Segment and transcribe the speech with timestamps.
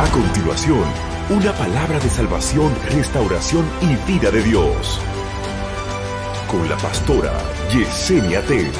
[0.00, 0.84] A continuación,
[1.28, 5.00] una palabra de salvación, restauración y vida de Dios.
[6.48, 7.36] Con la pastora
[7.72, 8.70] Yesenia Ten.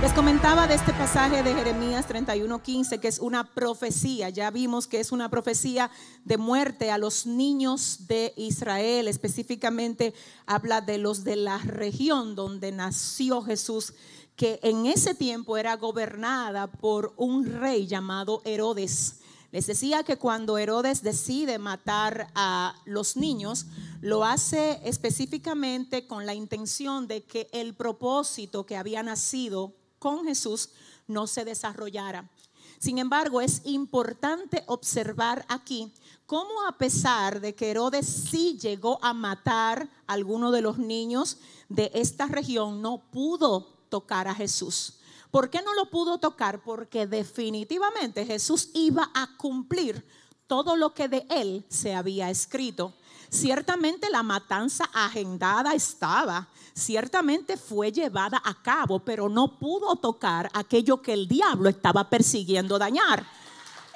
[0.00, 4.28] Les comentaba de este pasaje de Jeremías 31:15 que es una profecía.
[4.28, 5.90] Ya vimos que es una profecía
[6.24, 9.08] de muerte a los niños de Israel.
[9.08, 10.14] Específicamente
[10.46, 13.94] habla de los de la región donde nació Jesús,
[14.36, 19.16] que en ese tiempo era gobernada por un rey llamado Herodes.
[19.52, 23.66] Les decía que cuando Herodes decide matar a los niños,
[24.00, 30.70] lo hace específicamente con la intención de que el propósito que había nacido con Jesús
[31.06, 32.30] no se desarrollara.
[32.78, 35.92] Sin embargo, es importante observar aquí
[36.24, 41.36] cómo a pesar de que Herodes sí llegó a matar a alguno de los niños
[41.68, 44.94] de esta región, no pudo tocar a Jesús.
[45.32, 46.62] ¿Por qué no lo pudo tocar?
[46.62, 50.06] Porque definitivamente Jesús iba a cumplir
[50.46, 52.92] todo lo que de él se había escrito.
[53.30, 61.00] Ciertamente la matanza agendada estaba, ciertamente fue llevada a cabo, pero no pudo tocar aquello
[61.00, 63.26] que el diablo estaba persiguiendo dañar.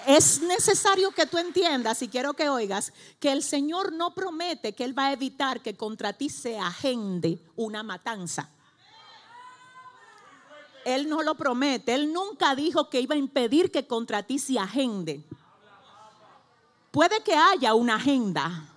[0.07, 4.85] Es necesario que tú entiendas y quiero que oigas que el Señor no promete que
[4.85, 8.56] Él va a evitar que contra ti se agende una matanza.
[10.87, 11.95] Él no lo promete.
[11.95, 15.23] Él nunca dijo que iba a impedir que contra ti se agende.
[16.93, 18.73] Puede que haya una agenda,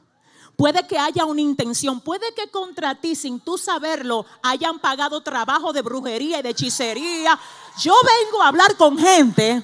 [0.60, 5.72] Puede que haya una intención, puede que contra ti, sin tú saberlo, hayan pagado trabajo
[5.72, 7.40] de brujería y de hechicería.
[7.80, 9.64] Yo vengo a hablar con gente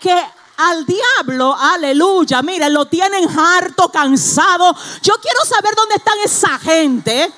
[0.00, 0.24] que
[0.56, 4.74] al diablo, aleluya, mire, lo tienen harto, cansado.
[5.02, 7.30] Yo quiero saber dónde están esa gente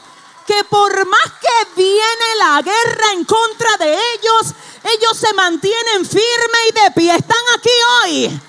[0.46, 6.60] que por más que viene la guerra en contra de ellos, ellos se mantienen firmes
[6.70, 7.14] y de pie.
[7.16, 7.70] Están aquí
[8.02, 8.40] hoy.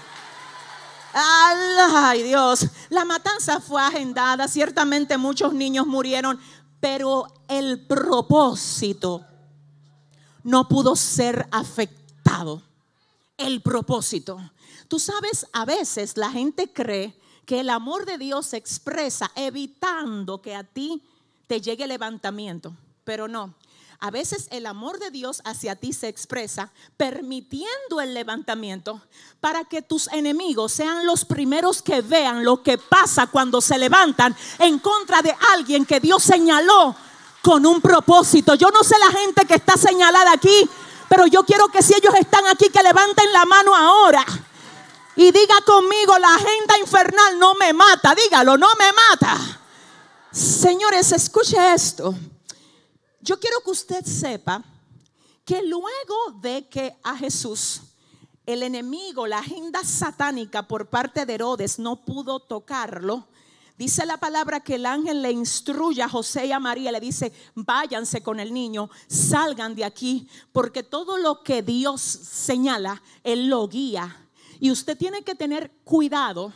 [1.14, 6.38] Ay Dios, la matanza fue agendada, ciertamente muchos niños murieron,
[6.82, 9.26] pero el propósito
[10.44, 12.62] no pudo ser afectado.
[13.38, 14.40] El propósito.
[14.88, 20.42] Tú sabes, a veces la gente cree que el amor de Dios se expresa evitando
[20.42, 21.02] que a ti
[21.48, 22.74] te llegue levantamiento,
[23.04, 23.54] pero no.
[24.00, 29.02] A veces el amor de Dios hacia ti se expresa permitiendo el levantamiento
[29.40, 34.36] para que tus enemigos sean los primeros que vean lo que pasa cuando se levantan
[34.60, 36.96] en contra de alguien que Dios señaló
[37.42, 38.56] con un propósito.
[38.56, 40.70] Yo no sé la gente que está señalada aquí,
[41.08, 44.26] pero yo quiero que si ellos están aquí, que levanten la mano ahora.
[45.16, 48.14] Y diga conmigo, la agenda infernal no me mata.
[48.14, 49.65] Dígalo, no me mata.
[50.36, 52.14] Señores, escuche esto.
[53.22, 54.62] Yo quiero que usted sepa
[55.46, 57.80] que luego de que a Jesús
[58.46, 63.30] el enemigo, la agenda satánica por parte de Herodes no pudo tocarlo,
[63.78, 67.32] dice la palabra que el ángel le instruye a José y a María, le dice,
[67.56, 73.70] váyanse con el niño, salgan de aquí, porque todo lo que Dios señala, Él lo
[73.70, 74.28] guía.
[74.60, 76.52] Y usted tiene que tener cuidado,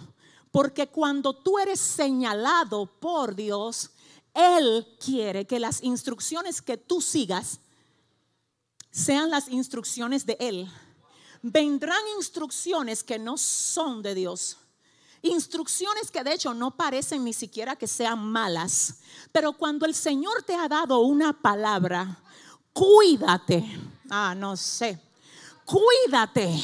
[0.51, 3.91] porque cuando tú eres señalado por Dios,
[4.33, 7.59] él quiere que las instrucciones que tú sigas
[8.91, 10.71] sean las instrucciones de Él.
[11.41, 14.57] Vendrán instrucciones que no son de Dios.
[15.21, 18.95] Instrucciones que de hecho no parecen ni siquiera que sean malas.
[19.31, 22.21] Pero cuando el Señor te ha dado una palabra,
[22.73, 23.63] cuídate.
[24.09, 24.99] Ah, no sé.
[25.65, 26.59] Cuídate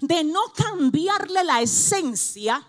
[0.00, 2.66] de no cambiarle la esencia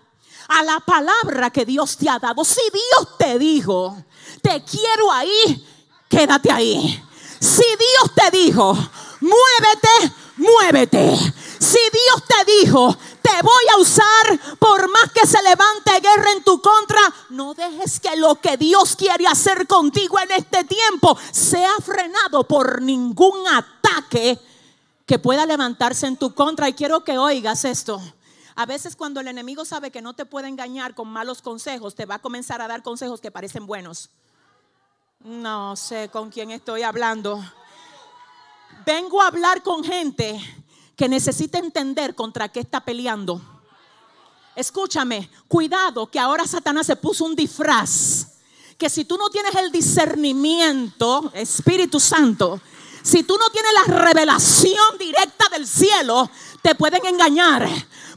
[0.52, 2.44] a la palabra que Dios te ha dado.
[2.44, 3.96] Si Dios te dijo,
[4.42, 5.66] te quiero ahí,
[6.08, 7.02] quédate ahí.
[7.40, 8.76] Si Dios te dijo,
[9.20, 11.16] muévete, muévete.
[11.58, 16.42] Si Dios te dijo, te voy a usar por más que se levante guerra en
[16.42, 21.72] tu contra, no dejes que lo que Dios quiere hacer contigo en este tiempo sea
[21.82, 24.38] frenado por ningún ataque
[25.06, 26.68] que pueda levantarse en tu contra.
[26.68, 28.02] Y quiero que oigas esto.
[28.54, 32.06] A veces cuando el enemigo sabe que no te puede engañar con malos consejos, te
[32.06, 34.10] va a comenzar a dar consejos que parecen buenos.
[35.20, 37.42] No sé con quién estoy hablando.
[38.84, 40.40] Vengo a hablar con gente
[40.96, 43.40] que necesita entender contra qué está peleando.
[44.54, 48.28] Escúchame, cuidado que ahora Satanás se puso un disfraz.
[48.76, 52.60] Que si tú no tienes el discernimiento, Espíritu Santo,
[53.02, 56.30] si tú no tienes la revelación directa del cielo,
[56.62, 57.68] te pueden engañar.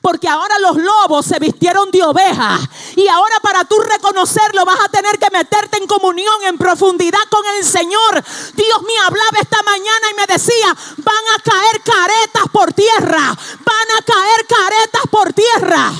[0.01, 2.59] Porque ahora los lobos se vistieron de oveja.
[2.95, 7.43] Y ahora para tú reconocerlo vas a tener que meterte en comunión, en profundidad con
[7.57, 8.23] el Señor.
[8.53, 13.35] Dios me hablaba esta mañana y me decía, van a caer caretas por tierra.
[13.65, 15.91] Van a caer caretas por tierra.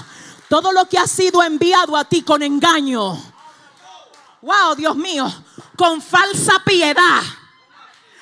[0.50, 3.20] Todo lo que ha sido enviado a ti con engaño.
[4.44, 5.34] Wow, Dios mío,
[5.76, 7.24] con falsa piedad.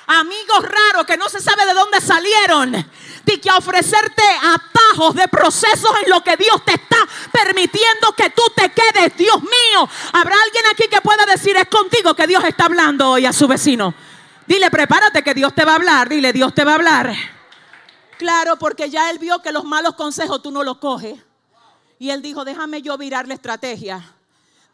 [0.06, 2.74] Amigos raros que no se sabe de dónde salieron.
[3.26, 6.98] Y que ofrecerte atajos de procesos en lo que Dios te está
[7.32, 9.16] permitiendo que tú te quedes.
[9.16, 13.26] Dios mío, habrá alguien aquí que pueda decir es contigo que Dios está hablando hoy
[13.26, 13.94] a su vecino.
[14.46, 16.08] Dile, prepárate que Dios te va a hablar.
[16.08, 17.14] Dile, Dios te va a hablar.
[18.18, 21.18] Claro, porque ya él vio que los malos consejos tú no los coges.
[21.98, 24.04] Y él dijo, déjame yo virar la estrategia.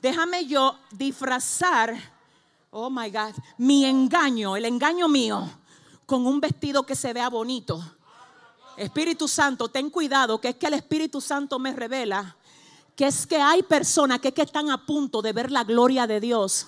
[0.02, 1.94] Déjame yo disfrazar,
[2.70, 5.48] oh my God, mi engaño, el engaño mío,
[6.06, 7.80] con un vestido que se vea bonito.
[8.76, 12.36] Espíritu Santo, ten cuidado, que es que el Espíritu Santo me revela
[13.00, 16.66] que es que hay personas que, están a punto de ver la gloria de Dios.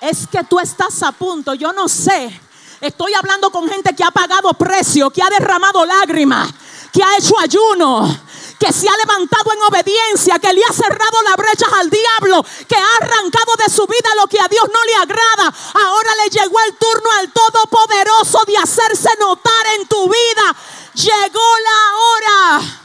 [0.00, 2.40] Es que tú estás a punto, yo no sé.
[2.80, 6.50] Estoy hablando con gente que ha pagado precio, que ha derramado lágrimas,
[6.90, 8.18] que ha hecho ayuno,
[8.58, 12.76] que se ha levantado en obediencia, que le ha cerrado las brechas al diablo, que
[12.76, 15.54] ha arrancado de su vida lo que a Dios no le agrada.
[15.74, 20.56] Ahora le llegó el turno al Todopoderoso de hacerse notar en tu vida.
[20.94, 22.82] Llegó la hora.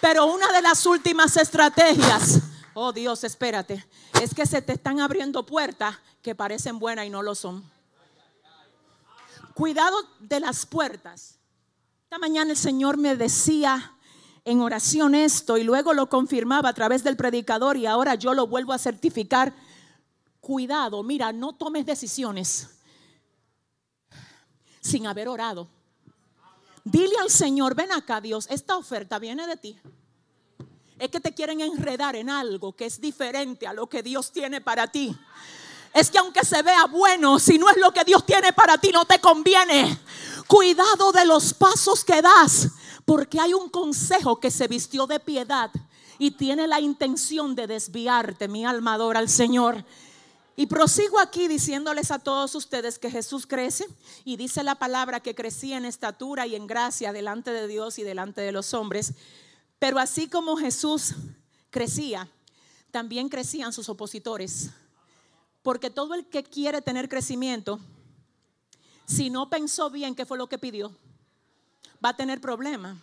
[0.00, 2.40] Pero una de las últimas estrategias,
[2.74, 3.86] oh Dios, espérate,
[4.20, 7.70] es que se te están abriendo puertas que parecen buenas y no lo son.
[9.54, 11.36] Cuidado de las puertas.
[12.04, 13.93] Esta mañana el Señor me decía
[14.44, 18.46] en oración esto y luego lo confirmaba a través del predicador y ahora yo lo
[18.46, 19.54] vuelvo a certificar.
[20.40, 22.68] Cuidado, mira, no tomes decisiones
[24.80, 25.68] sin haber orado.
[26.84, 29.78] Dile al Señor, ven acá Dios, esta oferta viene de ti.
[30.98, 34.60] Es que te quieren enredar en algo que es diferente a lo que Dios tiene
[34.60, 35.16] para ti.
[35.94, 38.90] Es que aunque se vea bueno, si no es lo que Dios tiene para ti,
[38.92, 39.98] no te conviene.
[40.46, 42.68] Cuidado de los pasos que das
[43.04, 45.70] porque hay un consejo que se vistió de piedad
[46.18, 49.84] y tiene la intención de desviarte, mi alma adora al Señor.
[50.56, 53.86] Y prosigo aquí diciéndoles a todos ustedes que Jesús crece
[54.24, 58.04] y dice la palabra que crecía en estatura y en gracia delante de Dios y
[58.04, 59.14] delante de los hombres.
[59.80, 61.14] Pero así como Jesús
[61.70, 62.28] crecía,
[62.92, 64.70] también crecían sus opositores.
[65.62, 67.80] Porque todo el que quiere tener crecimiento,
[69.06, 70.96] si no pensó bien qué fue lo que pidió,
[72.04, 72.96] va a tener problemas.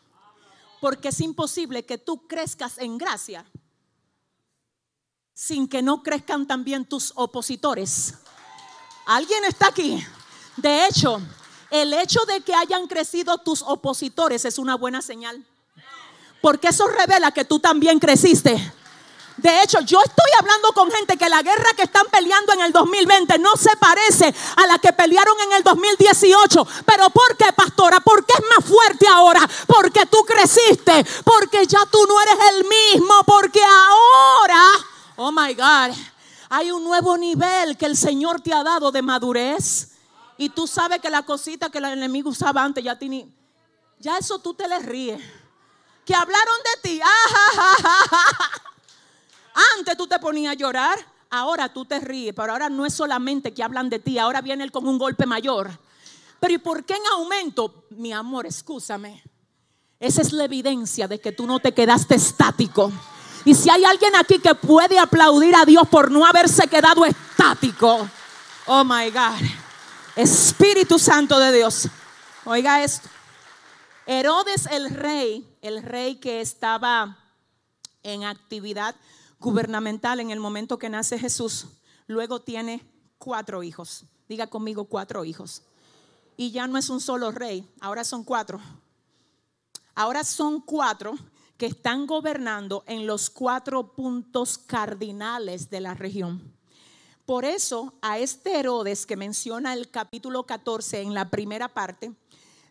[0.79, 3.45] Porque es imposible que tú crezcas en gracia
[5.33, 8.13] sin que no crezcan también tus opositores.
[9.05, 10.05] ¿Alguien está aquí?
[10.57, 11.19] De hecho,
[11.71, 15.43] el hecho de que hayan crecido tus opositores es una buena señal.
[16.41, 18.73] Porque eso revela que tú también creciste.
[19.41, 22.71] De hecho, yo estoy hablando con gente que la guerra que están peleando en el
[22.71, 26.67] 2020 no se parece a la que pelearon en el 2018.
[26.85, 27.99] Pero ¿por qué, pastora?
[28.01, 29.41] Porque es más fuerte ahora.
[29.65, 31.03] Porque tú creciste.
[31.23, 33.23] Porque ya tú no eres el mismo.
[33.25, 34.63] Porque ahora,
[35.15, 35.97] oh my God,
[36.49, 39.89] hay un nuevo nivel que el Señor te ha dado de madurez.
[40.37, 43.27] Y tú sabes que la cosita que el enemigo usaba antes ya tiene,
[43.97, 45.19] ya eso tú te le ríes.
[46.05, 47.01] Que hablaron de ti.
[47.03, 48.61] Ah,
[49.77, 50.97] antes tú te ponías a llorar,
[51.29, 54.63] ahora tú te ríes, pero ahora no es solamente que hablan de ti, ahora viene
[54.63, 55.71] él con un golpe mayor.
[56.39, 57.85] Pero ¿y por qué en aumento?
[57.91, 59.23] Mi amor, escúchame.
[59.99, 62.91] Esa es la evidencia de que tú no te quedaste estático.
[63.45, 68.07] Y si hay alguien aquí que puede aplaudir a Dios por no haberse quedado estático,
[68.65, 69.47] oh my God,
[70.15, 71.87] Espíritu Santo de Dios,
[72.45, 73.07] oiga esto.
[74.05, 77.17] Herodes el rey, el rey que estaba
[78.03, 78.95] en actividad
[79.41, 81.65] gubernamental en el momento que nace Jesús,
[82.05, 82.85] luego tiene
[83.17, 84.05] cuatro hijos.
[84.29, 85.63] Diga conmigo cuatro hijos.
[86.37, 88.61] Y ya no es un solo rey, ahora son cuatro.
[89.95, 91.15] Ahora son cuatro
[91.57, 96.53] que están gobernando en los cuatro puntos cardinales de la región.
[97.25, 102.13] Por eso a este Herodes que menciona el capítulo 14 en la primera parte,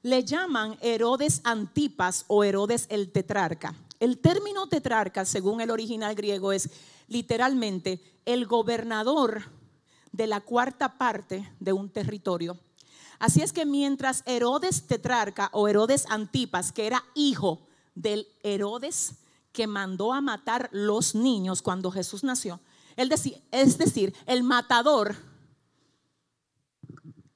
[0.02, 3.74] le llaman Herodes Antipas o Herodes el tetrarca.
[4.00, 6.70] El término tetrarca, según el original griego, es
[7.06, 9.42] literalmente el gobernador
[10.10, 12.58] de la cuarta parte de un territorio.
[13.18, 19.16] Así es que mientras Herodes tetrarca o Herodes Antipas, que era hijo del Herodes
[19.52, 22.60] que mandó a matar los niños cuando Jesús nació,
[22.96, 23.12] él
[23.50, 25.16] es decir, el matador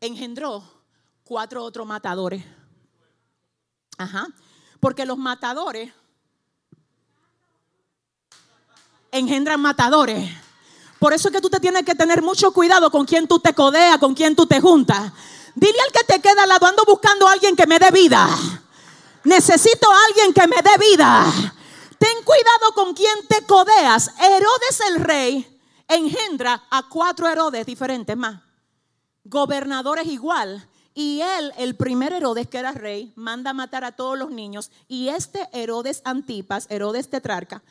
[0.01, 0.65] engendró
[1.25, 2.45] cuatro otros matadores.
[3.99, 4.27] Ajá.
[4.81, 5.93] Porque los matadores
[9.19, 10.31] engendran matadores.
[10.99, 13.55] Por eso es que tú te tienes que tener mucho cuidado con quién tú te
[13.55, 15.13] codeas, con quién tú te juntas.
[15.55, 18.29] Dile al que te queda al lado, ando buscando a alguien que me dé vida.
[19.25, 21.33] Necesito a alguien que me dé vida.
[21.99, 24.13] Ten cuidado con quien te codeas.
[24.19, 28.43] Herodes el rey engendra a cuatro Herodes diferentes más.
[29.25, 30.69] Gobernadores igual.
[30.95, 34.71] Y él, el primer Herodes que era rey, manda matar a todos los niños.
[34.87, 37.63] Y este Herodes Antipas, Herodes tetrarca,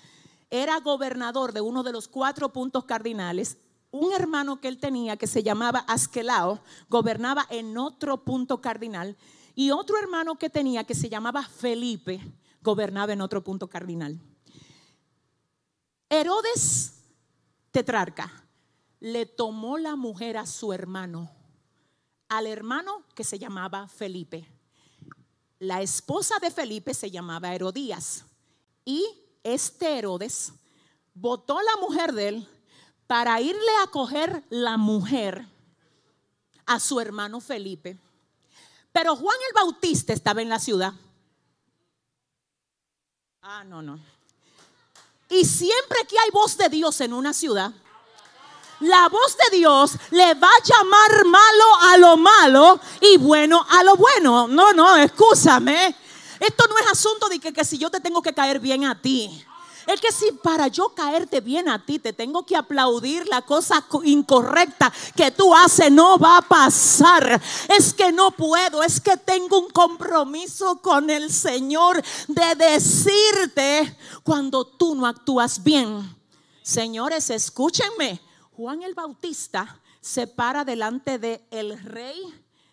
[0.53, 3.57] era gobernador de uno de los cuatro puntos cardinales.
[3.89, 9.17] Un hermano que él tenía que se llamaba Asquelao gobernaba en otro punto cardinal.
[9.55, 12.21] Y otro hermano que tenía que se llamaba Felipe
[12.61, 14.19] gobernaba en otro punto cardinal.
[16.07, 17.01] Herodes
[17.71, 18.45] tetrarca
[18.99, 21.31] le tomó la mujer a su hermano
[22.29, 24.47] al hermano que se llamaba Felipe.
[25.57, 28.25] La esposa de Felipe se llamaba Herodías.
[28.85, 30.53] Y este Herodes
[31.13, 32.49] votó la mujer de él
[33.07, 35.45] para irle a coger la mujer
[36.65, 37.97] a su hermano Felipe.
[38.91, 40.93] Pero Juan el Bautista estaba en la ciudad.
[43.41, 43.99] Ah, no, no.
[45.29, 47.73] Y siempre que hay voz de Dios en una ciudad,
[48.79, 53.83] la voz de Dios le va a llamar malo a lo malo y bueno a
[53.83, 54.47] lo bueno.
[54.47, 55.95] No, no, escúchame.
[56.45, 59.43] Esto no es asunto de que, si yo te tengo que caer bien a ti.
[59.87, 63.85] Es que si para yo caerte bien a ti te tengo que aplaudir la cosa
[64.03, 67.41] incorrecta que tú haces, no va a pasar.
[67.67, 74.65] Es que no puedo, es que tengo un compromiso con el Señor de decirte cuando
[74.65, 76.15] tú no actúas bien.
[76.61, 78.21] Señores, escúchenme.
[78.55, 82.21] Juan el Bautista se para delante de el rey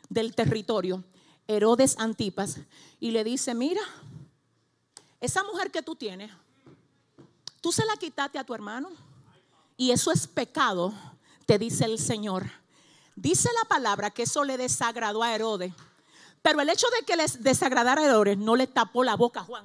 [0.08, 1.02] del territorio,
[1.46, 2.56] Herodes Antipas,
[3.00, 3.80] y le dice, mira,
[5.20, 6.30] esa mujer que tú tienes,
[7.60, 8.90] tú se la quitaste a tu hermano
[9.76, 10.92] y eso es pecado,
[11.46, 12.50] te dice el Señor.
[13.16, 15.72] Dice la palabra que eso le desagradó a Herodes,
[16.42, 19.44] pero el hecho de que les desagradara a Herodes no le tapó la boca a
[19.44, 19.64] Juan.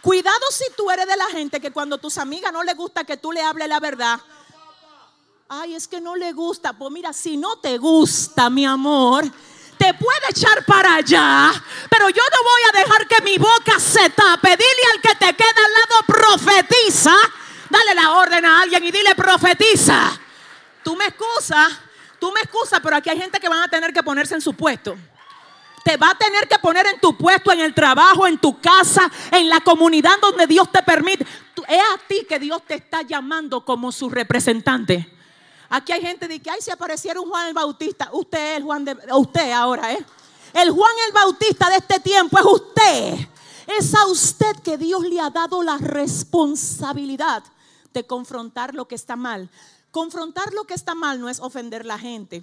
[0.00, 3.16] Cuidado si tú eres de la gente que cuando tus amigas no le gusta que
[3.16, 4.20] tú le hables la verdad.
[5.48, 6.72] Ay, es que no le gusta.
[6.74, 9.24] Pues mira, si no te gusta, mi amor,
[9.76, 11.52] te puede echar para allá.
[11.88, 14.50] Pero yo no voy a dejar que mi boca se tape.
[14.50, 17.14] Dile al que te queda al lado, profetiza.
[17.70, 20.18] Dale la orden a alguien y dile, profetiza.
[20.82, 21.72] Tú me excusas,
[22.18, 24.54] tú me excusas, pero aquí hay gente que van a tener que ponerse en su
[24.54, 24.96] puesto
[25.84, 29.08] te va a tener que poner en tu puesto, en el trabajo, en tu casa,
[29.30, 31.24] en la comunidad donde Dios te permite.
[31.68, 35.14] Es a ti que Dios te está llamando como su representante.
[35.68, 38.62] Aquí hay gente de que, ay, si apareciera un Juan el Bautista, usted es el
[38.64, 40.04] Juan de, usted ahora, ¿eh?
[40.52, 43.28] El Juan el Bautista de este tiempo es usted.
[43.66, 47.42] Es a usted que Dios le ha dado la responsabilidad
[47.92, 49.50] de confrontar lo que está mal.
[49.90, 52.42] Confrontar lo que está mal no es ofender a la gente,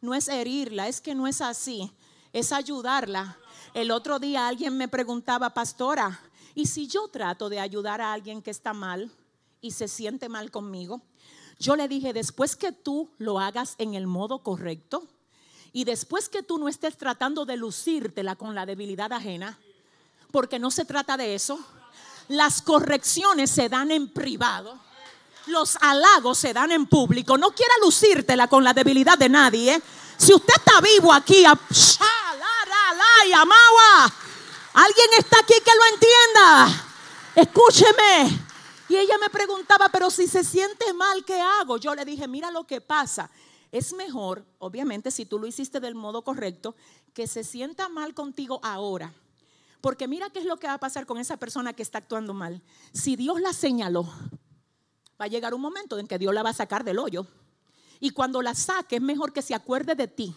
[0.00, 1.90] no es herirla, es que no es así
[2.32, 3.38] es ayudarla.
[3.74, 6.20] El otro día alguien me preguntaba, pastora,
[6.54, 9.10] ¿y si yo trato de ayudar a alguien que está mal
[9.60, 11.02] y se siente mal conmigo?
[11.58, 15.02] Yo le dije, después que tú lo hagas en el modo correcto
[15.72, 19.58] y después que tú no estés tratando de lucírtela con la debilidad ajena,
[20.30, 21.58] porque no se trata de eso,
[22.28, 24.78] las correcciones se dan en privado.
[25.46, 27.38] Los halagos se dan en público.
[27.38, 29.74] No quiera lucírtela con la debilidad de nadie.
[29.74, 29.82] ¿eh?
[30.16, 31.44] Si usted está vivo aquí,
[34.74, 36.84] alguien está aquí que lo entienda.
[37.34, 38.47] Escúcheme.
[38.88, 41.76] Y ella me preguntaba, pero si se siente mal, ¿qué hago?
[41.76, 43.30] Yo le dije, mira lo que pasa.
[43.70, 46.74] Es mejor, obviamente, si tú lo hiciste del modo correcto,
[47.12, 49.12] que se sienta mal contigo ahora.
[49.80, 52.32] Porque mira qué es lo que va a pasar con esa persona que está actuando
[52.32, 52.62] mal.
[52.92, 54.04] Si Dios la señaló,
[55.20, 57.26] va a llegar un momento en que Dios la va a sacar del hoyo.
[58.00, 60.34] Y cuando la saque es mejor que se acuerde de ti,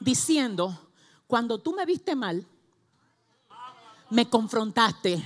[0.00, 0.90] diciendo,
[1.26, 2.46] cuando tú me viste mal,
[4.10, 5.22] me confrontaste,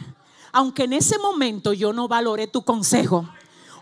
[0.57, 3.29] aunque en ese momento yo no valoré tu consejo.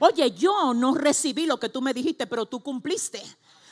[0.01, 3.23] Oye, yo no recibí lo que tú me dijiste, pero tú cumpliste.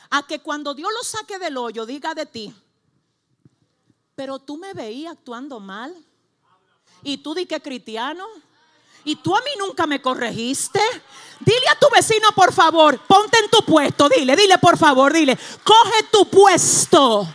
[0.09, 2.55] A que cuando Dios lo saque del hoyo, diga de ti,
[4.15, 5.93] pero tú me veías actuando mal.
[7.03, 8.25] Y tú di que cristiano.
[9.03, 10.79] Y tú a mí nunca me corregiste.
[11.41, 14.07] Dile a tu vecino, por favor, ponte en tu puesto.
[14.07, 17.27] Dile, dile, por favor, dile, coge tu puesto.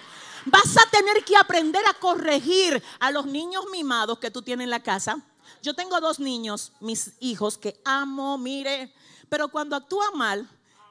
[0.46, 4.70] Vas a tener que aprender a corregir a los niños mimados que tú tienes en
[4.70, 5.22] la casa.
[5.62, 8.92] Yo tengo dos niños, mis hijos, que amo, mire,
[9.28, 10.48] pero cuando actúa mal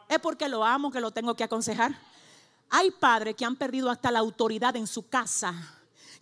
[0.10, 2.00] es porque lo amo, que lo tengo que aconsejar.
[2.70, 5.54] Hay padres que han perdido hasta la autoridad en su casa,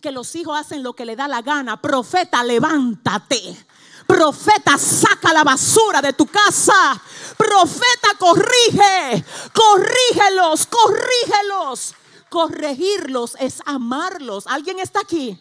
[0.00, 1.80] que los hijos hacen lo que le da la gana.
[1.80, 3.66] Profeta, levántate.
[4.06, 7.00] Profeta, saca la basura de tu casa.
[7.36, 9.24] Profeta, corrige.
[9.52, 11.94] Corrígelos, corrígelos.
[12.28, 14.46] Corregirlos es amarlos.
[14.46, 15.38] ¿Alguien está aquí?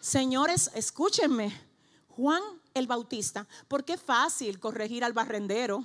[0.00, 1.65] Señores, escúchenme.
[2.16, 2.42] Juan
[2.72, 5.84] el Bautista, porque es fácil corregir al barrendero.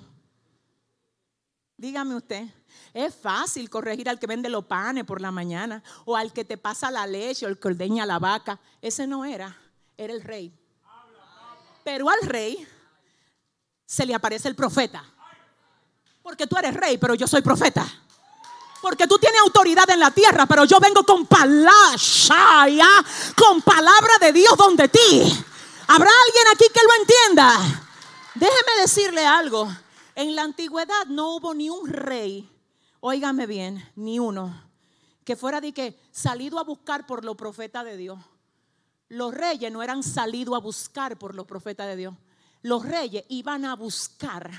[1.76, 2.48] Dígame usted,
[2.94, 6.58] es fácil corregir al que vende los panes por la mañana o al que te
[6.58, 8.60] pasa la leche o el que ordeña la vaca.
[8.82, 9.58] Ese no era,
[9.98, 10.54] era el rey.
[11.84, 12.66] Pero al rey
[13.86, 15.04] se le aparece el profeta.
[16.22, 17.86] Porque tú eres rey, pero yo soy profeta.
[18.82, 21.74] Porque tú tienes autoridad en la tierra, pero yo vengo con palabra,
[23.36, 25.46] con palabra de Dios donde ti.
[25.88, 27.88] ¿Habrá alguien aquí que lo entienda?
[28.36, 29.70] Déjeme decirle algo.
[30.16, 32.50] En la antigüedad no hubo ni un rey,
[33.00, 34.70] óigame bien, ni uno,
[35.24, 38.20] que fuera de que salido a buscar por los profetas de Dios.
[39.08, 42.14] Los reyes no eran salidos a buscar por los profetas de Dios.
[42.62, 44.50] Los reyes iban a buscar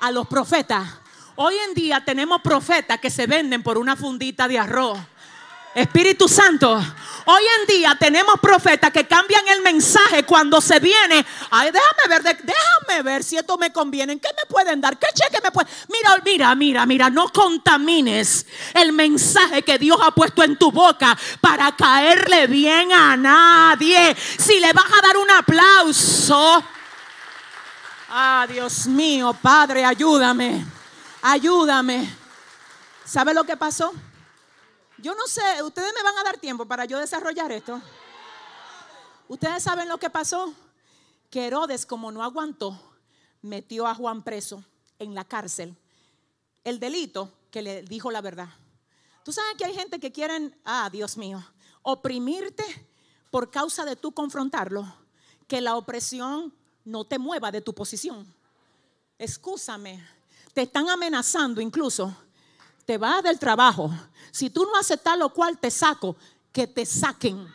[0.00, 0.88] a los profetas.
[1.36, 4.98] Hoy en día tenemos profetas que se venden por una fundita de arroz.
[5.78, 6.74] Espíritu Santo,
[7.26, 11.24] hoy en día tenemos profetas que cambian el mensaje cuando se viene.
[11.50, 14.18] Ay, déjame ver, déjame ver si esto me conviene.
[14.18, 14.98] ¿Qué me pueden dar?
[14.98, 15.72] ¿Qué cheque me pueden?
[15.88, 18.44] Mira, mira, mira, mira, no contamines
[18.74, 24.16] el mensaje que Dios ha puesto en tu boca para caerle bien a nadie.
[24.36, 26.64] Si le vas a dar un aplauso.
[28.10, 30.66] Ah, Dios mío, Padre, ayúdame.
[31.22, 32.08] Ayúdame.
[33.04, 33.92] ¿Sabe lo que pasó?
[35.00, 37.80] Yo no sé, ustedes me van a dar tiempo para yo desarrollar esto.
[39.28, 40.52] Ustedes saben lo que pasó.
[41.30, 42.80] Que Herodes, como no aguantó,
[43.42, 44.64] metió a Juan preso
[44.98, 45.76] en la cárcel.
[46.64, 48.48] El delito que le dijo la verdad.
[49.22, 51.44] Tú sabes que hay gente que quieren, ah, Dios mío,
[51.82, 52.64] oprimirte
[53.30, 54.92] por causa de tú confrontarlo.
[55.46, 56.52] Que la opresión
[56.84, 58.26] no te mueva de tu posición.
[59.16, 60.04] Escúchame,
[60.54, 62.16] te están amenazando incluso
[62.88, 63.90] te vas del trabajo,
[64.30, 66.16] si tú no haces tal o cual, te saco,
[66.50, 67.46] que te saquen.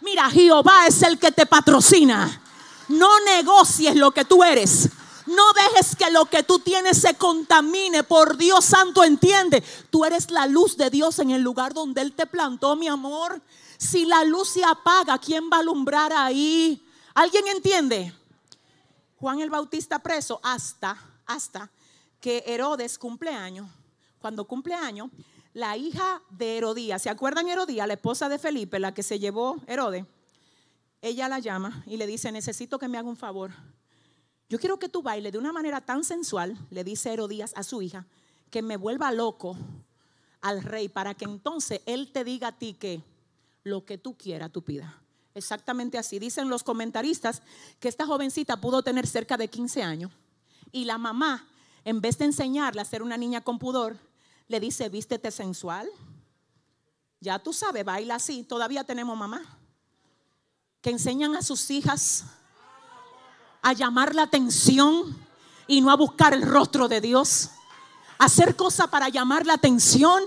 [0.00, 2.40] Mira, Jehová es el que te patrocina.
[2.86, 4.88] No negocies lo que tú eres.
[5.26, 8.04] No dejes que lo que tú tienes se contamine.
[8.04, 9.64] Por Dios santo, entiende.
[9.90, 13.42] Tú eres la luz de Dios en el lugar donde Él te plantó, mi amor.
[13.78, 16.86] Si la luz se apaga, ¿quién va a alumbrar ahí?
[17.14, 18.14] ¿Alguien entiende?
[19.18, 21.68] Juan el Bautista preso hasta, hasta
[22.20, 23.68] que Herodes cumple años
[24.20, 25.10] cuando cumple años,
[25.52, 29.56] la hija de Herodías, ¿se acuerdan Herodías, la esposa de Felipe, la que se llevó
[29.66, 30.04] Herodes?
[31.00, 33.52] Ella la llama y le dice, necesito que me haga un favor.
[34.48, 37.82] Yo quiero que tú bailes de una manera tan sensual, le dice Herodías a su
[37.82, 38.06] hija,
[38.50, 39.56] que me vuelva loco
[40.40, 43.02] al rey para que entonces él te diga a ti que
[43.64, 44.92] lo que tú quieras tú pidas.
[45.34, 46.18] Exactamente así.
[46.18, 47.42] Dicen los comentaristas
[47.80, 50.12] que esta jovencita pudo tener cerca de 15 años
[50.72, 51.46] y la mamá,
[51.86, 53.96] en vez de enseñarle a ser una niña con pudor,
[54.48, 55.88] le dice, vístete sensual.
[57.20, 58.42] Ya tú sabes, baila así.
[58.42, 59.40] Todavía tenemos mamá
[60.82, 62.24] que enseñan a sus hijas
[63.62, 65.16] a llamar la atención
[65.68, 67.50] y no a buscar el rostro de Dios.
[68.18, 70.24] Hacer cosas para llamar la atención.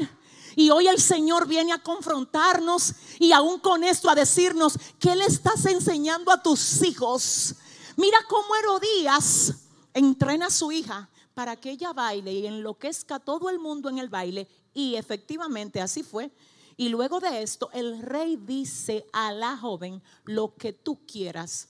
[0.55, 5.25] Y hoy el Señor viene a confrontarnos y aún con esto a decirnos, ¿qué le
[5.25, 7.55] estás enseñando a tus hijos?
[7.97, 9.55] Mira cómo Herodías
[9.93, 14.09] entrena a su hija para que ella baile y enloquezca todo el mundo en el
[14.09, 14.45] baile.
[14.73, 16.31] Y efectivamente así fue.
[16.75, 21.69] Y luego de esto, el rey dice a la joven, lo que tú quieras,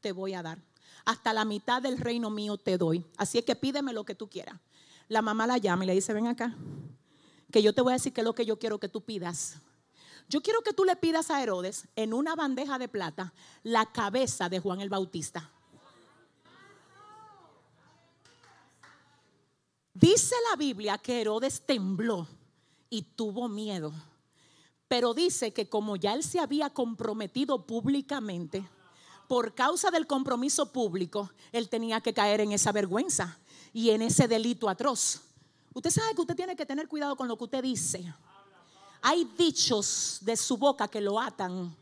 [0.00, 0.62] te voy a dar.
[1.04, 3.04] Hasta la mitad del reino mío te doy.
[3.16, 4.60] Así es que pídeme lo que tú quieras.
[5.08, 6.56] La mamá la llama y le dice, ven acá,
[7.50, 9.56] que yo te voy a decir que es lo que yo quiero que tú pidas.
[10.28, 14.48] Yo quiero que tú le pidas a Herodes en una bandeja de plata la cabeza
[14.48, 15.50] de Juan el Bautista.
[20.00, 22.26] Dice la Biblia que Herodes tembló
[22.88, 23.92] y tuvo miedo.
[24.88, 28.66] Pero dice que como ya él se había comprometido públicamente,
[29.28, 33.38] por causa del compromiso público, él tenía que caer en esa vergüenza
[33.74, 35.20] y en ese delito atroz.
[35.74, 38.10] Usted sabe que usted tiene que tener cuidado con lo que usted dice.
[39.02, 41.76] Hay dichos de su boca que lo atan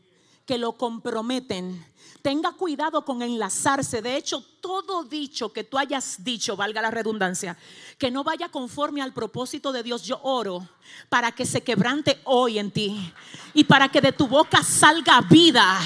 [0.49, 1.85] que lo comprometen.
[2.23, 4.01] Tenga cuidado con enlazarse.
[4.01, 7.55] De hecho, todo dicho que tú hayas dicho, valga la redundancia,
[7.99, 10.67] que no vaya conforme al propósito de Dios, yo oro
[11.07, 13.13] para que se quebrante hoy en ti
[13.53, 15.79] y para que de tu boca salga vida,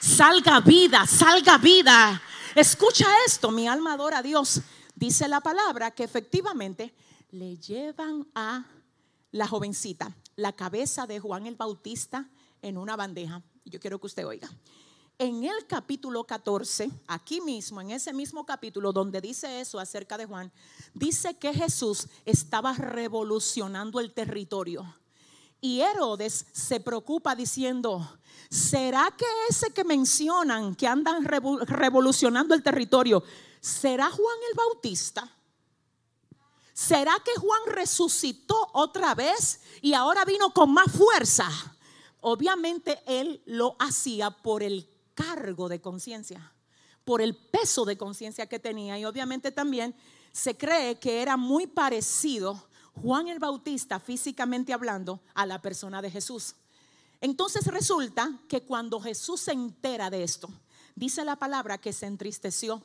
[0.00, 2.20] salga vida, salga vida.
[2.56, 4.62] Escucha esto, mi alma adora a Dios.
[4.96, 6.92] Dice la palabra que efectivamente
[7.30, 8.64] le llevan a
[9.30, 12.28] la jovencita la cabeza de Juan el Bautista
[12.62, 14.48] en una bandeja yo quiero que usted oiga.
[15.20, 20.26] En el capítulo 14, aquí mismo, en ese mismo capítulo donde dice eso acerca de
[20.26, 20.52] Juan,
[20.94, 24.94] dice que Jesús estaba revolucionando el territorio
[25.60, 28.08] Y Herodes se preocupa diciendo,
[28.48, 33.24] ¿será que ese que mencionan que andan revolucionando el territorio,
[33.60, 35.28] será Juan el Bautista?
[36.72, 41.50] ¿Será que Juan resucitó otra vez y ahora vino con más fuerza?
[42.20, 46.52] Obviamente él lo hacía por el cargo de conciencia,
[47.04, 49.94] por el peso de conciencia que tenía y obviamente también
[50.32, 56.10] se cree que era muy parecido Juan el Bautista físicamente hablando a la persona de
[56.10, 56.56] Jesús.
[57.20, 60.48] Entonces resulta que cuando Jesús se entera de esto,
[60.94, 62.82] dice la palabra que se entristeció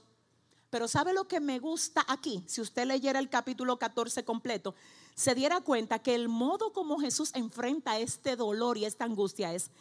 [0.74, 2.43] pero ¿sabe lo que me gusta aquí?
[2.48, 4.74] Si usted leyera el capítulo 14 completo,
[5.15, 9.71] se diera cuenta que el modo como Jesús enfrenta este dolor y esta angustia es,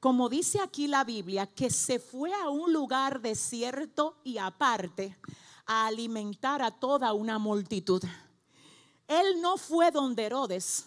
[0.00, 5.16] como dice aquí la Biblia, que se fue a un lugar desierto y aparte
[5.66, 8.02] a alimentar a toda una multitud.
[9.06, 10.86] Él no fue donde Herodes,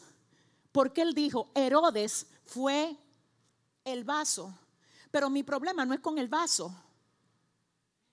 [0.71, 2.95] porque él dijo, Herodes fue
[3.83, 4.53] el vaso.
[5.11, 6.73] Pero mi problema no es con el vaso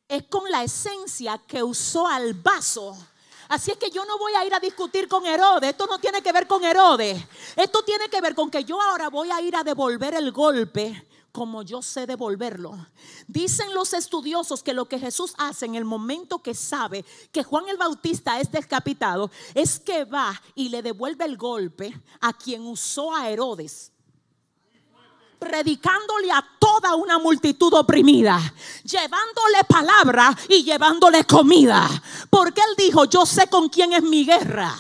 [0.08, 2.96] es con la esencia que usó al vaso.
[3.48, 5.70] Así es que yo no voy a ir a discutir con Herodes.
[5.70, 7.22] Esto no tiene que ver con Herodes.
[7.56, 11.06] Esto tiene que ver con que yo ahora voy a ir a devolver el golpe
[11.32, 12.76] como yo sé devolverlo.
[13.26, 17.68] Dicen los estudiosos que lo que Jesús hace en el momento que sabe que Juan
[17.68, 23.14] el Bautista es descapitado es que va y le devuelve el golpe a quien usó
[23.14, 23.92] a Herodes
[25.38, 28.40] predicándole a toda una multitud oprimida,
[28.85, 31.88] llevándole palabra y llevándole comida.
[32.29, 34.74] Porque él dijo, yo sé con quién es mi guerra.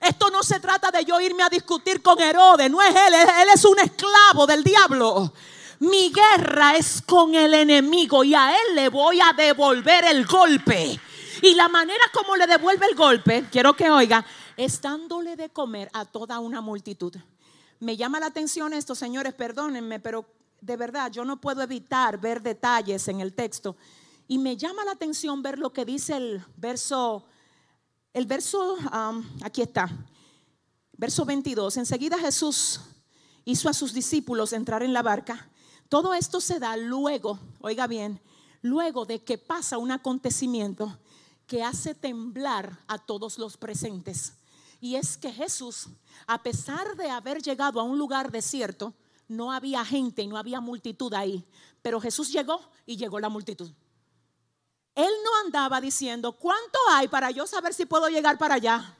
[0.00, 3.48] Esto no se trata de yo irme a discutir con Herodes, no es él, él
[3.52, 5.32] es un esclavo del diablo.
[5.80, 10.98] Mi guerra es con el enemigo y a él le voy a devolver el golpe.
[11.42, 14.24] Y la manera como le devuelve el golpe, quiero que oiga,
[14.56, 17.14] es dándole de comer a toda una multitud.
[17.80, 20.26] Me llama la atención esto, señores, perdónenme, pero
[20.60, 23.76] de verdad yo no puedo evitar ver detalles en el texto.
[24.28, 27.24] Y me llama la atención ver lo que dice el verso,
[28.12, 28.76] el verso,
[29.42, 29.88] aquí está,
[30.96, 31.76] verso 22.
[31.76, 32.80] Enseguida Jesús
[33.44, 35.48] hizo a sus discípulos entrar en la barca.
[35.88, 38.20] Todo esto se da luego, oiga bien,
[38.62, 40.98] luego de que pasa un acontecimiento
[41.46, 44.32] que hace temblar a todos los presentes.
[44.86, 45.88] Y es que Jesús,
[46.28, 48.94] a pesar de haber llegado a un lugar desierto,
[49.26, 51.44] no había gente y no había multitud ahí.
[51.82, 53.68] Pero Jesús llegó y llegó la multitud.
[54.94, 58.96] Él no andaba diciendo, ¿cuánto hay para yo saber si puedo llegar para allá?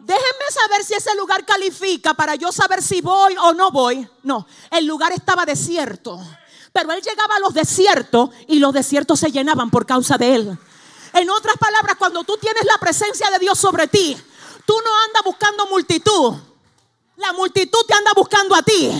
[0.00, 4.10] Déjenme saber si ese lugar califica para yo saber si voy o no voy.
[4.24, 6.18] No, el lugar estaba desierto.
[6.72, 10.58] Pero él llegaba a los desiertos y los desiertos se llenaban por causa de él.
[11.12, 14.16] En otras palabras, cuando tú tienes la presencia de Dios sobre ti,
[14.64, 16.34] tú no andas buscando multitud.
[17.16, 18.90] La multitud te anda buscando a ti.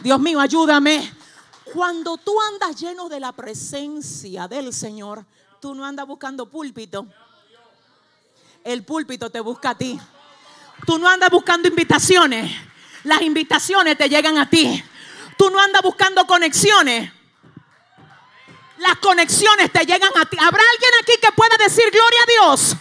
[0.00, 1.12] Dios mío, ayúdame.
[1.72, 5.24] Cuando tú andas lleno de la presencia del Señor,
[5.60, 7.06] tú no andas buscando púlpito.
[8.64, 9.98] El púlpito te busca a ti.
[10.86, 12.50] Tú no andas buscando invitaciones.
[13.04, 14.82] Las invitaciones te llegan a ti.
[15.36, 17.12] Tú no andas buscando conexiones
[18.82, 20.36] las conexiones te llegan a ti.
[20.40, 22.76] ¿Habrá alguien aquí que pueda decir gloria a Dios?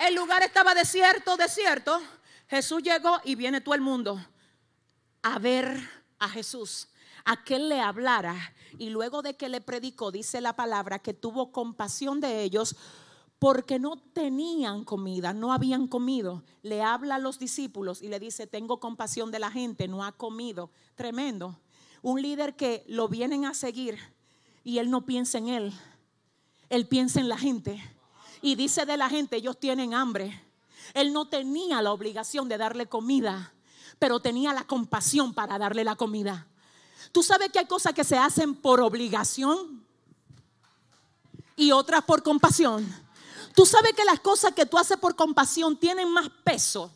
[0.00, 2.00] El lugar estaba desierto, desierto.
[2.48, 4.20] Jesús llegó y viene todo el mundo
[5.22, 5.80] a ver
[6.18, 6.88] a Jesús,
[7.24, 8.36] a que él le hablara.
[8.78, 12.76] Y luego de que le predicó, dice la palabra, que tuvo compasión de ellos
[13.38, 16.42] porque no tenían comida, no habían comido.
[16.62, 20.12] Le habla a los discípulos y le dice, tengo compasión de la gente, no ha
[20.12, 20.70] comido.
[20.96, 21.60] Tremendo.
[22.02, 23.98] Un líder que lo vienen a seguir
[24.68, 25.72] y él no piensa en él,
[26.68, 27.82] él piensa en la gente.
[28.42, 30.42] Y dice de la gente, ellos tienen hambre.
[30.92, 33.54] Él no tenía la obligación de darle comida,
[33.98, 36.46] pero tenía la compasión para darle la comida.
[37.12, 39.86] Tú sabes que hay cosas que se hacen por obligación
[41.56, 42.86] y otras por compasión.
[43.54, 46.92] Tú sabes que las cosas que tú haces por compasión tienen más peso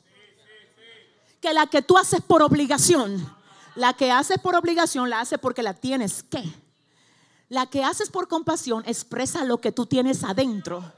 [1.40, 3.34] que la que tú haces por obligación.
[3.76, 6.61] La que haces por obligación la haces porque la tienes que.
[7.52, 10.90] La que haces por compasión expresa lo que tú tienes adentro.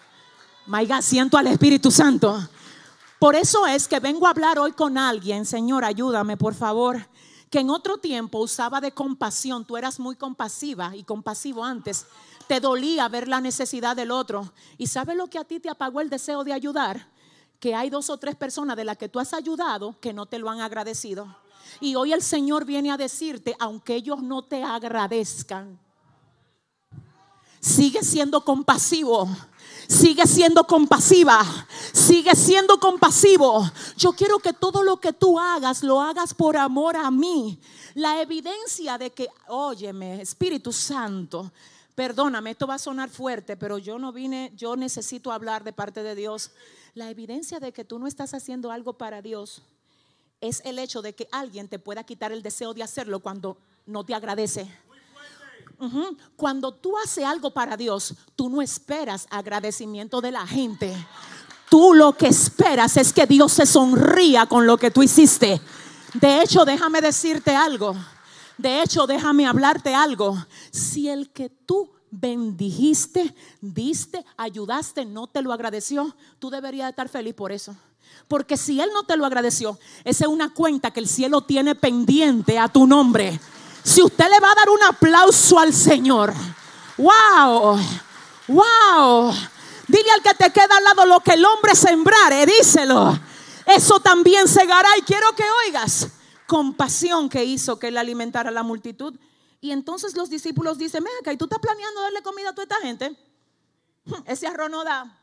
[0.66, 2.48] Maiga, siento al Espíritu Santo.
[3.18, 7.08] Por eso es que vengo a hablar hoy con alguien, Señor, ayúdame, por favor,
[7.50, 9.64] que en otro tiempo usaba de compasión.
[9.64, 12.06] Tú eras muy compasiva y compasivo antes.
[12.46, 14.52] Te dolía ver la necesidad del otro.
[14.78, 17.08] ¿Y sabes lo que a ti te apagó el deseo de ayudar?
[17.58, 20.38] Que hay dos o tres personas de las que tú has ayudado que no te
[20.38, 21.36] lo han agradecido.
[21.80, 25.80] Y hoy el Señor viene a decirte, aunque ellos no te agradezcan,
[27.64, 29.26] Sigue siendo compasivo.
[29.88, 31.42] Sigue siendo compasiva.
[31.94, 33.64] Sigue siendo compasivo.
[33.96, 37.58] Yo quiero que todo lo que tú hagas lo hagas por amor a mí.
[37.94, 41.50] La evidencia de que, óyeme, Espíritu Santo,
[41.94, 46.02] perdóname, esto va a sonar fuerte, pero yo no vine, yo necesito hablar de parte
[46.02, 46.50] de Dios.
[46.92, 49.62] La evidencia de que tú no estás haciendo algo para Dios
[50.42, 54.04] es el hecho de que alguien te pueda quitar el deseo de hacerlo cuando no
[54.04, 54.70] te agradece.
[56.36, 60.94] Cuando tú haces algo para Dios, tú no esperas agradecimiento de la gente.
[61.68, 65.60] Tú lo que esperas es que Dios se sonría con lo que tú hiciste.
[66.14, 67.96] De hecho, déjame decirte algo.
[68.56, 70.36] De hecho, déjame hablarte algo.
[70.70, 77.34] Si el que tú bendijiste, diste, ayudaste, no te lo agradeció, tú deberías estar feliz
[77.34, 77.74] por eso.
[78.28, 81.74] Porque si Él no te lo agradeció, esa es una cuenta que el cielo tiene
[81.74, 83.40] pendiente a tu nombre.
[83.84, 86.32] Si usted le va a dar un aplauso al Señor,
[86.96, 87.78] wow,
[88.48, 89.34] wow.
[89.86, 93.18] Dile al que te queda al lado lo que el hombre sembrare, díselo.
[93.66, 96.08] Eso también segará y quiero que oigas
[96.46, 99.18] compasión que hizo que él alimentara a la multitud.
[99.60, 102.86] Y entonces los discípulos dicen, venga, ¿y tú estás planeando darle comida a toda esta
[102.86, 103.16] gente?
[104.26, 105.20] Ese arroz no da.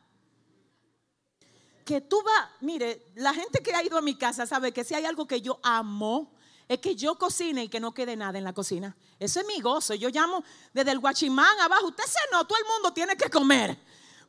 [1.84, 4.94] Que tú vas, mire, la gente que ha ido a mi casa sabe que si
[4.94, 6.32] hay algo que yo amo,
[6.72, 8.96] es que yo cocine y que no quede nada en la cocina.
[9.18, 9.94] Eso es mi gozo.
[9.94, 11.88] Yo llamo desde el guachimán abajo.
[11.88, 13.76] Usted se no, todo el mundo tiene que comer.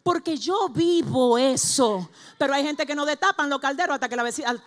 [0.03, 2.09] Porque yo vivo eso.
[2.37, 4.09] Pero hay gente que no destapan los calderos hasta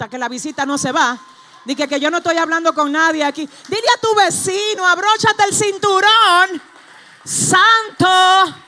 [0.08, 1.20] que la, visita no se va.
[1.66, 3.46] Dije que yo no estoy hablando con nadie aquí.
[3.68, 6.62] Dile a tu vecino, abróchate el cinturón.
[7.24, 8.65] Santo.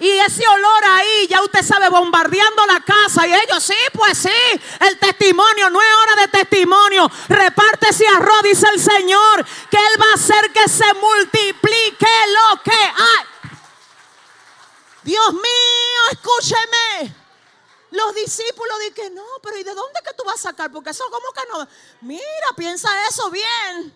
[0.00, 3.26] Y ese olor ahí, ya usted sabe, bombardeando la casa.
[3.26, 7.10] Y ellos, sí, pues sí, el testimonio, no es hora de testimonio.
[7.28, 12.62] Reparte ese arroz, dice el Señor, que Él va a hacer que se multiplique lo
[12.62, 13.26] que hay.
[15.02, 17.14] Dios mío, escúcheme.
[17.90, 20.72] Los discípulos dicen, no, pero ¿y de dónde que tú vas a sacar?
[20.72, 21.68] Porque eso como que no.
[22.00, 22.22] Mira,
[22.56, 23.94] piensa eso bien.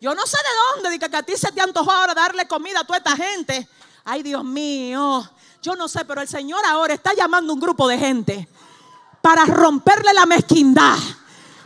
[0.00, 2.80] Yo no sé de dónde, dice que a ti se te antojó ahora darle comida
[2.80, 3.68] a toda esta gente.
[4.04, 5.28] Ay, Dios mío.
[5.62, 8.48] Yo no sé, pero el Señor ahora está llamando un grupo de gente
[9.20, 10.96] para romperle la mezquindad.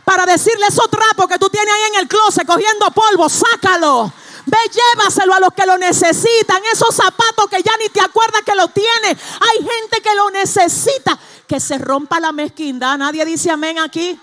[0.03, 4.11] Para decirle esos trapos que tú tienes ahí en el closet cogiendo polvo, sácalo.
[4.45, 6.61] Ve, llévaselo a los que lo necesitan.
[6.71, 9.07] Esos zapatos que ya ni te acuerdas que lo tiene.
[9.07, 11.17] Hay gente que lo necesita.
[11.47, 12.97] Que se rompa la mezquindad.
[12.97, 14.19] Nadie dice amén aquí.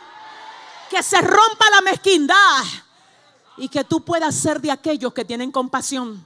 [0.88, 2.62] Que se rompa la mezquindad.
[3.56, 6.24] Y que tú puedas ser de aquellos que tienen compasión.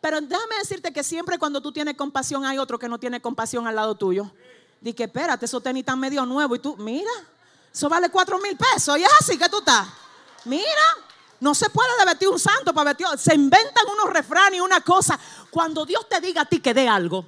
[0.00, 3.66] Pero déjame decirte que siempre cuando tú tienes compasión hay otro que no tiene compasión
[3.66, 4.30] al lado tuyo.
[4.80, 7.10] Dije, espérate, eso tenis tan medio nuevo y tú, mira,
[7.72, 9.88] eso vale cuatro mil pesos y es así que tú estás.
[10.44, 10.82] Mira,
[11.40, 13.06] no se puede vestir un santo para vestir.
[13.18, 15.18] Se inventan unos refranes y una cosa.
[15.50, 17.24] Cuando Dios te diga a ti que dé algo,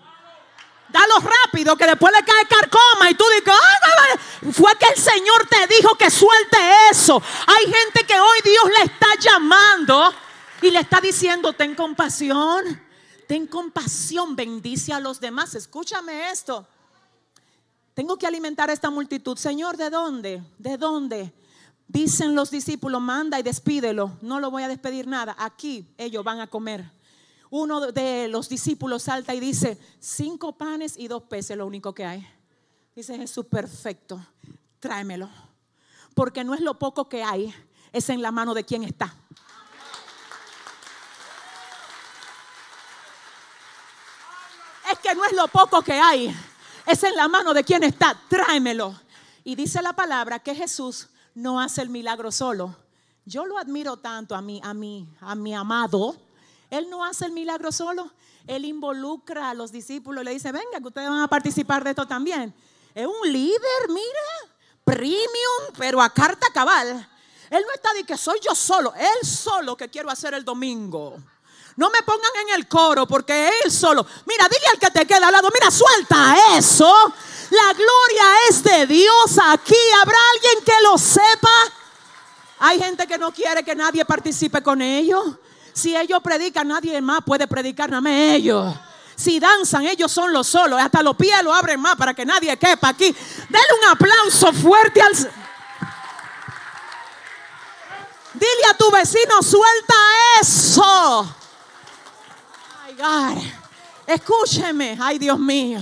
[0.88, 5.66] dalo rápido, que después le cae carcoma y tú dices, fue que el Señor te
[5.74, 6.58] dijo que suelte
[6.90, 7.20] eso.
[7.46, 10.14] Hay gente que hoy Dios le está llamando
[10.62, 12.64] y le está diciendo, ten compasión,
[13.26, 15.54] ten compasión, bendice a los demás.
[15.54, 16.66] Escúchame esto.
[17.94, 19.36] Tengo que alimentar a esta multitud.
[19.36, 20.42] Señor, ¿de dónde?
[20.58, 21.32] ¿De dónde?
[21.86, 24.18] Dicen los discípulos, manda y despídelo.
[24.20, 25.34] No lo voy a despedir nada.
[25.38, 26.90] Aquí ellos van a comer.
[27.50, 32.04] Uno de los discípulos salta y dice, cinco panes y dos peces, lo único que
[32.04, 32.26] hay.
[32.94, 34.20] Dice Jesús, perfecto,
[34.80, 35.30] tráemelo.
[36.14, 37.54] Porque no es lo poco que hay,
[37.92, 39.14] es en la mano de quien está.
[45.02, 46.34] Que no es lo poco que hay,
[46.86, 48.18] es en la mano de quien está.
[48.28, 48.94] Tráemelo.
[49.44, 52.76] Y dice la palabra que Jesús no hace el milagro solo.
[53.24, 56.16] Yo lo admiro tanto a mí, a mí, a mi amado.
[56.70, 58.10] Él no hace el milagro solo.
[58.46, 62.06] Él involucra a los discípulos, le dice, venga, que ustedes van a participar de esto
[62.06, 62.54] también.
[62.94, 67.08] Es un líder, mira, premium, pero a carta cabal.
[67.50, 71.16] Él no está de que soy yo solo, él solo que quiero hacer el domingo.
[71.78, 74.04] No me pongan en el coro porque él solo.
[74.26, 76.92] Mira, dile al que te queda al lado, mira, suelta eso.
[77.50, 79.76] La gloria es de Dios aquí.
[80.02, 81.48] ¿Habrá alguien que lo sepa?
[82.58, 85.24] Hay gente que no quiere que nadie participe con ellos.
[85.72, 88.74] Si ellos predican, nadie más puede predicar, nada más ellos.
[89.14, 90.80] Si danzan, ellos son los solos.
[90.80, 93.14] Hasta los pies lo abren más para que nadie quepa aquí.
[93.48, 95.14] Denle un aplauso fuerte al...
[98.34, 99.94] Dile a tu vecino, suelta
[100.40, 101.36] eso.
[104.06, 105.80] Escúcheme, ay Dios mío.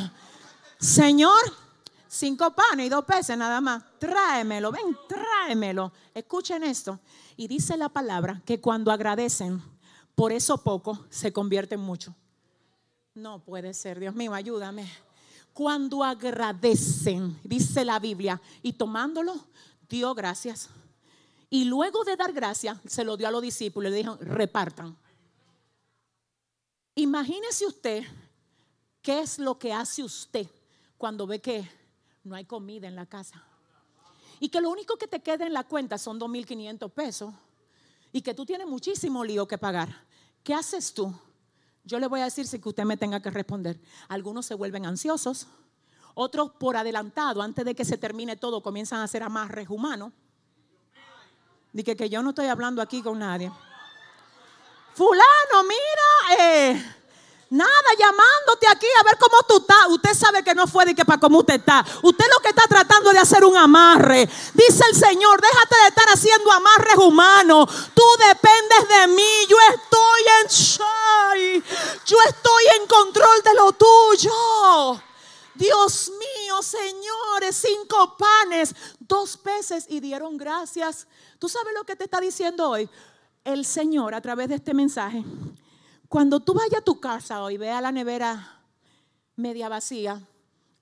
[0.79, 1.41] Señor,
[2.09, 3.83] cinco panes y dos peces nada más.
[3.99, 5.93] Tráemelo, ven, tráemelo.
[6.15, 7.01] Escuchen esto.
[7.37, 9.63] Y dice la palabra que cuando agradecen
[10.15, 12.15] por eso poco se convierte en mucho.
[13.15, 14.91] No puede ser, Dios mío, ayúdame.
[15.53, 19.35] Cuando agradecen, dice la Biblia, y tomándolo,
[19.89, 20.69] dio gracias.
[21.49, 24.97] Y luego de dar gracias, se lo dio a los discípulos y le dijo, repartan.
[26.97, 28.05] Imagínese usted
[29.03, 30.47] qué es lo que hace usted
[30.97, 31.71] cuando ve que
[32.25, 33.45] no hay comida en la casa.
[34.41, 37.35] Y que lo único que te queda en la cuenta son 2.500 pesos.
[38.13, 40.07] Y que tú tienes muchísimo lío que pagar.
[40.43, 41.15] ¿Qué haces tú?
[41.85, 43.79] Yo le voy a decir si que usted me tenga que responder.
[44.09, 45.47] Algunos se vuelven ansiosos.
[46.15, 50.15] Otros por adelantado, antes de que se termine todo, comienzan a hacer amarres humanos.
[51.75, 53.53] Dije que yo no estoy hablando aquí con nadie.
[54.95, 56.06] Fulano, mira,
[56.39, 56.97] eh,
[57.49, 59.87] Nada, llamándote aquí a ver cómo tú estás.
[59.89, 61.85] Usted sabe que no fue de que para cómo usted está.
[62.03, 64.29] Usted lo que está tratando de hacer un amarre.
[64.53, 67.71] Dice el Señor, déjate de estar haciendo amarres humanos.
[67.95, 69.47] Tú dependes de mí.
[69.49, 71.65] Yo estoy en Shai.
[72.05, 75.03] Yo estoy en control de lo tuyo.
[75.55, 81.07] Dios mío, señores, cinco panes, dos peces y dieron gracias.
[81.39, 82.91] ¿Tú sabes lo que te está diciendo hoy?
[83.45, 85.25] El Señor a través de este mensaje
[86.09, 88.57] cuando tú vayas a tu casa hoy, vea la nevera
[89.37, 90.21] media vacía,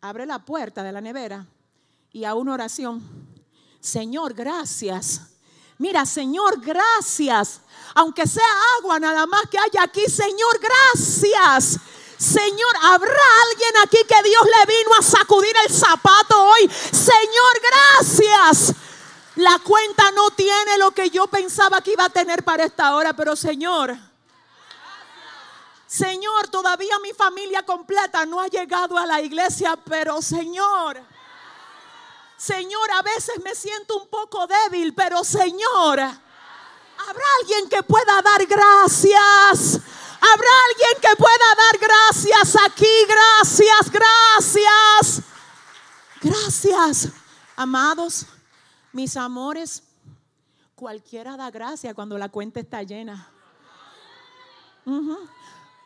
[0.00, 1.46] abre la puerta de la nevera
[2.12, 3.02] y a una oración.
[3.80, 5.20] Señor, gracias.
[5.78, 7.60] Mira, Señor, gracias.
[7.94, 8.44] Aunque sea
[8.78, 11.78] agua nada más que haya aquí, Señor, gracias.
[12.16, 13.10] Señor, ¿habrá
[13.50, 16.70] alguien aquí que Dios le vino a sacudir el zapato hoy?
[16.70, 17.60] Señor,
[17.98, 18.74] gracias.
[19.36, 23.14] La cuenta no tiene lo que yo pensaba que iba a tener para esta hora,
[23.14, 23.98] pero Señor,
[25.94, 31.00] Señor, todavía mi familia completa no ha llegado a la iglesia, pero Señor,
[32.36, 38.44] Señor, a veces me siento un poco débil, pero Señor, habrá alguien que pueda dar
[38.44, 39.80] gracias.
[40.20, 42.96] Habrá alguien que pueda dar gracias aquí.
[43.06, 45.22] Gracias, gracias.
[46.20, 47.08] Gracias.
[47.54, 48.26] Amados,
[48.90, 49.84] mis amores,
[50.74, 53.30] cualquiera da gracia cuando la cuenta está llena.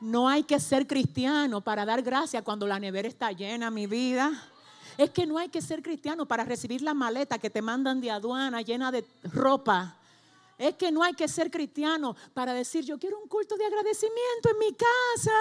[0.00, 4.30] No hay que ser cristiano para dar gracias cuando la nevera está llena, mi vida.
[4.96, 8.10] Es que no hay que ser cristiano para recibir la maleta que te mandan de
[8.10, 9.96] aduana llena de ropa.
[10.56, 14.50] Es que no hay que ser cristiano para decir yo quiero un culto de agradecimiento
[14.50, 15.32] en mi casa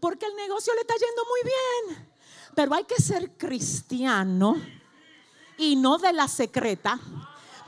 [0.00, 2.12] porque el negocio le está yendo muy bien.
[2.54, 4.56] Pero hay que ser cristiano
[5.56, 6.98] y no de la secreta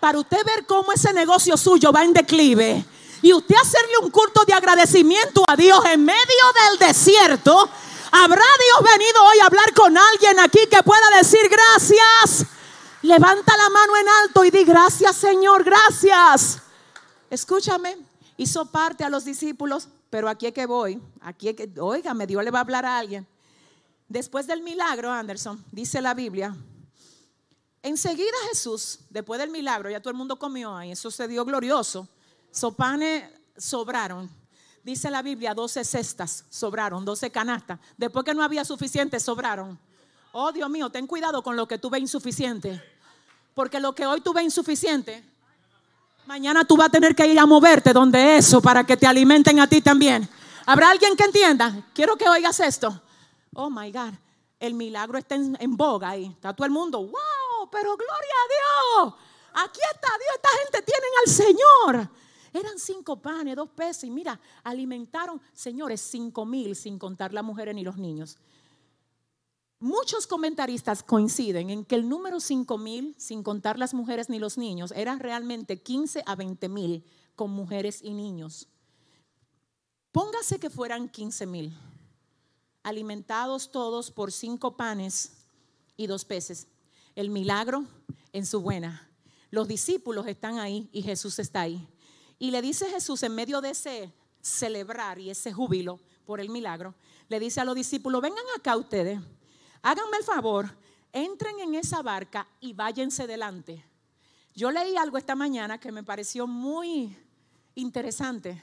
[0.01, 2.85] para usted ver cómo ese negocio suyo va en declive
[3.23, 7.69] y usted hacerle un culto de agradecimiento a Dios en medio del desierto,
[8.11, 12.47] ¿habrá Dios venido hoy a hablar con alguien aquí que pueda decir gracias?
[13.03, 16.59] Levanta la mano en alto y di gracias Señor, gracias.
[17.31, 17.97] Escúchame,
[18.37, 22.43] hizo parte a los discípulos, pero aquí es que voy, aquí es que, oígame, Dios
[22.43, 23.27] le va a hablar a alguien.
[24.09, 26.57] Después del milagro, Anderson, dice la Biblia,
[27.83, 32.09] enseguida Jesús, después del milagro, ya todo el mundo comió ahí, eso se dio glorioso.
[32.51, 33.25] Sopanes
[33.57, 34.29] sobraron.
[34.83, 37.79] Dice la Biblia, 12 cestas sobraron, 12 canastas.
[37.97, 39.79] Después que no había suficiente, sobraron.
[40.33, 42.83] Oh Dios mío, ten cuidado con lo que tú ves insuficiente.
[43.55, 45.23] Porque lo que hoy tú ves insuficiente,
[46.27, 49.61] mañana tú vas a tener que ir a moverte donde eso para que te alimenten
[49.61, 50.29] a ti también.
[50.65, 51.85] ¿Habrá alguien que entienda?
[51.93, 53.03] Quiero que oigas esto.
[53.55, 54.15] Oh my God,
[54.59, 56.27] el milagro está en, en boga ahí.
[56.27, 59.15] Está todo el mundo, wow, pero gloria a Dios.
[59.53, 62.20] Aquí está Dios, esta gente tiene al Señor.
[62.53, 64.05] Eran cinco panes, dos pesos.
[64.05, 68.39] Y mira, alimentaron, señores, cinco mil sin contar las mujeres ni los niños.
[69.79, 74.59] Muchos comentaristas coinciden en que el número cinco mil, sin contar las mujeres ni los
[74.59, 78.69] niños, era realmente 15 a 20 mil con mujeres y niños.
[80.13, 81.73] Póngase que fueran 15 mil,
[82.83, 85.33] alimentados todos por cinco panes
[85.97, 86.67] y dos peces.
[87.15, 87.87] El milagro
[88.33, 89.09] en su buena.
[89.51, 91.89] Los discípulos están ahí y Jesús está ahí.
[92.41, 96.95] Y le dice Jesús en medio de ese celebrar y ese júbilo por el milagro,
[97.29, 99.21] le dice a los discípulos, vengan acá ustedes,
[99.83, 100.75] háganme el favor,
[101.13, 103.85] entren en esa barca y váyanse delante.
[104.55, 107.15] Yo leí algo esta mañana que me pareció muy
[107.75, 108.63] interesante.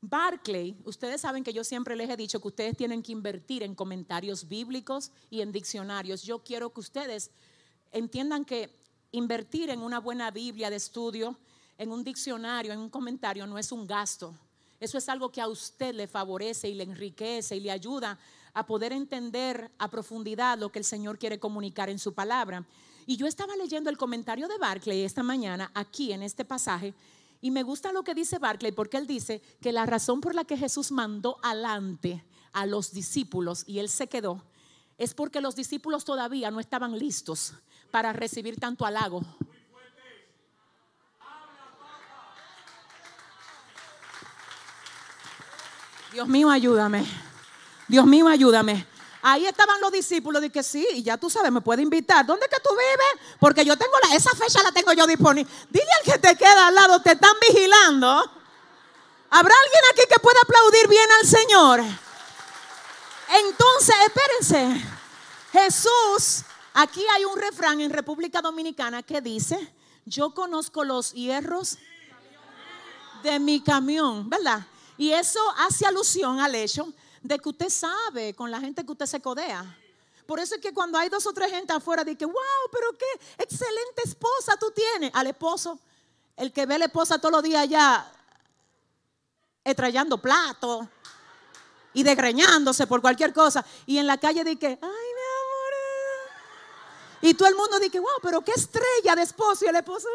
[0.00, 3.74] Barclay, ustedes saben que yo siempre les he dicho que ustedes tienen que invertir en
[3.74, 6.22] comentarios bíblicos y en diccionarios.
[6.22, 7.30] Yo quiero que ustedes
[7.92, 8.74] entiendan que
[9.10, 11.36] invertir en una buena Biblia de estudio
[11.82, 14.34] en un diccionario, en un comentario, no es un gasto.
[14.80, 18.18] Eso es algo que a usted le favorece y le enriquece y le ayuda
[18.54, 22.64] a poder entender a profundidad lo que el Señor quiere comunicar en su palabra.
[23.06, 26.94] Y yo estaba leyendo el comentario de Barclay esta mañana aquí en este pasaje
[27.40, 30.44] y me gusta lo que dice Barclay porque él dice que la razón por la
[30.44, 34.42] que Jesús mandó adelante a los discípulos y él se quedó
[34.96, 37.54] es porque los discípulos todavía no estaban listos
[37.90, 39.22] para recibir tanto halago.
[46.12, 47.06] Dios mío, ayúdame.
[47.88, 48.86] Dios mío, ayúdame.
[49.22, 52.26] Ahí estaban los discípulos que sí, y ya tú sabes, me puede invitar.
[52.26, 53.36] ¿Dónde que tú vives?
[53.38, 55.50] Porque yo tengo la, esa fecha la tengo yo disponible.
[55.70, 58.08] Dile al que te queda al lado, te están vigilando.
[59.30, 61.80] ¿Habrá alguien aquí que pueda aplaudir bien al Señor?
[63.46, 64.84] Entonces, espérense.
[65.52, 66.44] Jesús,
[66.74, 69.72] aquí hay un refrán en República Dominicana que dice,
[70.04, 71.78] yo conozco los hierros
[73.22, 74.66] de mi camión, ¿verdad?
[75.02, 76.86] Y eso hace alusión al hecho
[77.22, 79.76] de que usted sabe con la gente que usted se codea.
[80.26, 82.34] Por eso es que cuando hay dos o tres gente afuera, dice, wow,
[82.70, 85.10] pero qué excelente esposa tú tienes.
[85.12, 85.76] Al esposo,
[86.36, 88.12] el que ve a la esposa todos los días ya
[89.64, 90.86] estrellando platos
[91.92, 93.66] y desgreñándose por cualquier cosa.
[93.86, 95.72] Y en la calle dice, ay, mi amor.
[97.22, 99.64] Y todo el mundo dice, wow, pero qué estrella de esposo.
[99.64, 100.06] Y el esposo,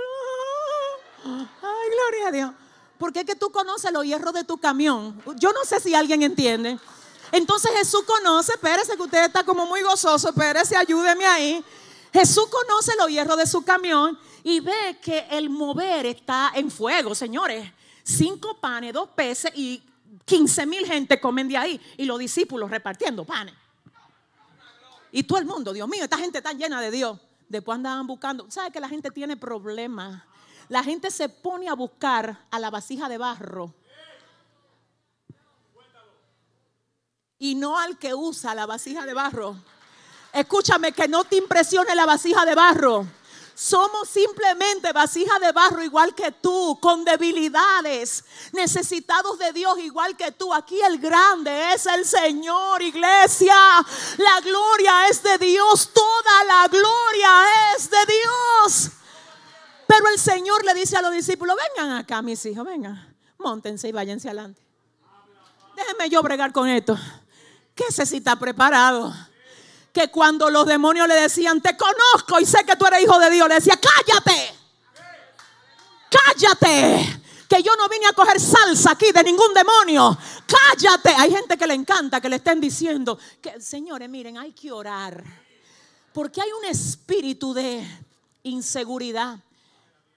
[1.25, 2.51] ay, gloria a Dios.
[2.98, 5.22] Porque es que tú conoces los hierros de tu camión.
[5.38, 6.80] Yo no sé si alguien entiende.
[7.32, 11.64] Entonces Jesús conoce, espérese que usted está como muy gozoso, espérese, ayúdeme ahí.
[12.14, 17.14] Jesús conoce los hierros de su camión y ve que el mover está en fuego,
[17.14, 17.70] señores.
[18.04, 19.84] Cinco panes, dos peces y
[20.26, 23.54] 15 mil gente comen de ahí y los discípulos repartiendo panes.
[25.12, 27.20] Y todo el mundo, Dios mío, esta gente está llena de Dios.
[27.50, 28.50] Después andaban buscando.
[28.50, 30.24] ¿Sabe que la gente tiene problemas?
[30.70, 33.74] La gente se pone a buscar a la vasija de barro
[37.39, 39.55] y no al que usa la vasija de barro.
[40.34, 43.07] Escúchame, que no te impresione la vasija de barro.
[43.55, 50.32] Somos simplemente vasija de barro igual que tú, con debilidades, necesitados de Dios igual que
[50.32, 50.53] tú.
[50.53, 53.55] Aquí el grande es el Señor, iglesia.
[54.18, 57.45] La gloria es de Dios, toda la gloria
[57.76, 58.97] es de Dios.
[59.88, 63.91] Pero el Señor le dice a los discípulos, vengan acá mis hijos, vengan, montense y
[63.91, 64.61] váyanse adelante.
[65.75, 66.97] Déjenme yo bregar con esto.
[67.73, 69.13] ¿Qué sé si está preparado?
[69.93, 73.29] Que cuando los demonios le decían, te conozco y sé que tú eres hijo de
[73.29, 74.55] Dios, le decía, cállate,
[76.09, 80.17] cállate, que yo no vine a coger salsa aquí de ningún demonio,
[80.47, 81.09] cállate.
[81.09, 85.23] Hay gente que le encanta que le estén diciendo, que señores, miren, hay que orar,
[86.13, 87.88] porque hay un espíritu de
[88.43, 89.39] inseguridad.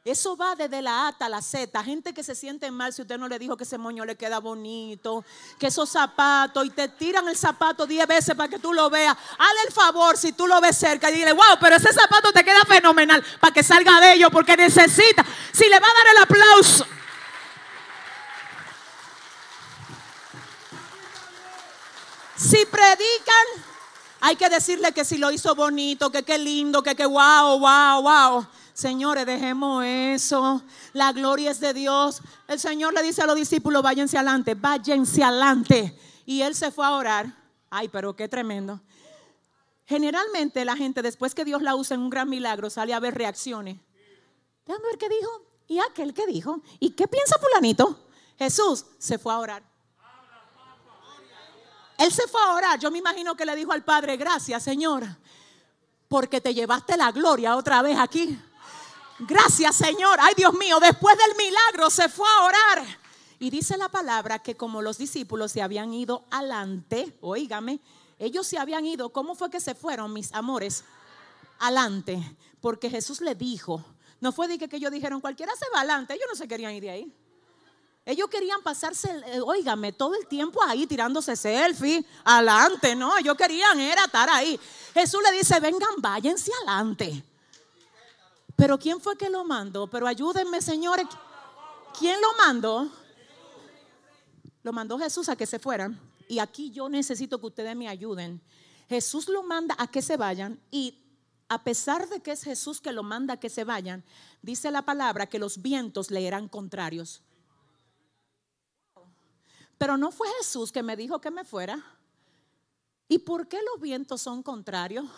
[0.02, 1.84] Eso va desde la A hasta la Z.
[1.84, 4.38] Gente que se siente mal si usted no le dijo que ese moño le queda
[4.38, 5.22] bonito,
[5.58, 9.14] que esos zapatos, y te tiran el zapato 10 veces para que tú lo veas.
[9.14, 12.42] Hazle el favor si tú lo ves cerca y dile, wow, pero ese zapato te
[12.42, 15.22] queda fenomenal para que salga de ello porque necesita.
[15.52, 16.86] Si le va a dar el aplauso.
[22.36, 23.46] Si predican,
[24.20, 28.00] hay que decirle que si lo hizo bonito, que qué lindo, que qué wow, wow,
[28.00, 28.46] wow.
[28.80, 30.62] Señores, dejemos eso.
[30.94, 32.22] La gloria es de Dios.
[32.48, 35.98] El Señor le dice a los discípulos, váyanse adelante, váyanse adelante.
[36.24, 37.26] Y él se fue a orar.
[37.68, 38.80] Ay, pero qué tremendo.
[39.84, 43.14] Generalmente la gente, después que Dios la usa en un gran milagro, sale a ver
[43.14, 43.76] reacciones.
[44.64, 45.42] Déjame ver qué dijo.
[45.68, 46.62] ¿Y aquel qué dijo?
[46.78, 48.08] ¿Y qué piensa fulanito?
[48.38, 49.62] Jesús se fue a orar.
[51.98, 52.78] Él se fue a orar.
[52.80, 55.04] Yo me imagino que le dijo al Padre, gracias Señor,
[56.08, 58.40] porque te llevaste la gloria otra vez aquí.
[59.20, 60.18] Gracias Señor.
[60.20, 63.00] Ay Dios mío, después del milagro se fue a orar.
[63.38, 67.80] Y dice la palabra que como los discípulos se habían ido adelante, oígame,
[68.18, 69.10] ellos se habían ido.
[69.10, 70.84] ¿Cómo fue que se fueron, mis amores?
[71.58, 72.36] Adelante.
[72.60, 73.82] Porque Jesús le dijo,
[74.20, 76.12] no fue de que, ellos dijeron, cualquiera se va adelante.
[76.12, 77.14] Ellos no se querían ir de ahí.
[78.04, 83.78] Ellos querían pasarse, eh, oígame, todo el tiempo ahí tirándose selfie, adelante, no, ellos querían
[83.78, 84.58] era estar ahí.
[84.94, 87.22] Jesús le dice, vengan, váyanse adelante.
[88.60, 89.86] Pero ¿quién fue que lo mandó?
[89.86, 91.06] Pero ayúdenme, señores.
[91.98, 92.90] ¿Quién lo mandó?
[94.62, 95.98] Lo mandó Jesús a que se fueran.
[96.28, 98.38] Y aquí yo necesito que ustedes me ayuden.
[98.86, 101.02] Jesús lo manda a que se vayan y
[101.48, 104.04] a pesar de que es Jesús que lo manda a que se vayan,
[104.42, 107.22] dice la palabra que los vientos le eran contrarios.
[109.78, 111.82] Pero no fue Jesús que me dijo que me fuera.
[113.08, 115.08] ¿Y por qué los vientos son contrarios?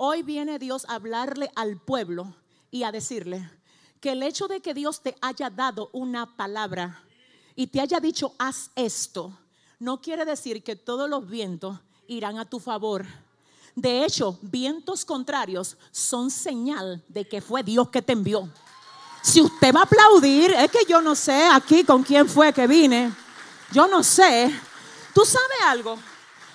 [0.00, 2.32] Hoy viene Dios a hablarle al pueblo
[2.70, 3.50] y a decirle
[4.00, 7.02] que el hecho de que Dios te haya dado una palabra
[7.56, 9.36] y te haya dicho haz esto,
[9.80, 13.06] no quiere decir que todos los vientos irán a tu favor.
[13.74, 18.48] De hecho, vientos contrarios son señal de que fue Dios que te envió.
[19.20, 22.68] Si usted va a aplaudir, es que yo no sé aquí con quién fue que
[22.68, 23.12] vine.
[23.72, 24.48] Yo no sé.
[25.12, 25.98] ¿Tú sabes algo?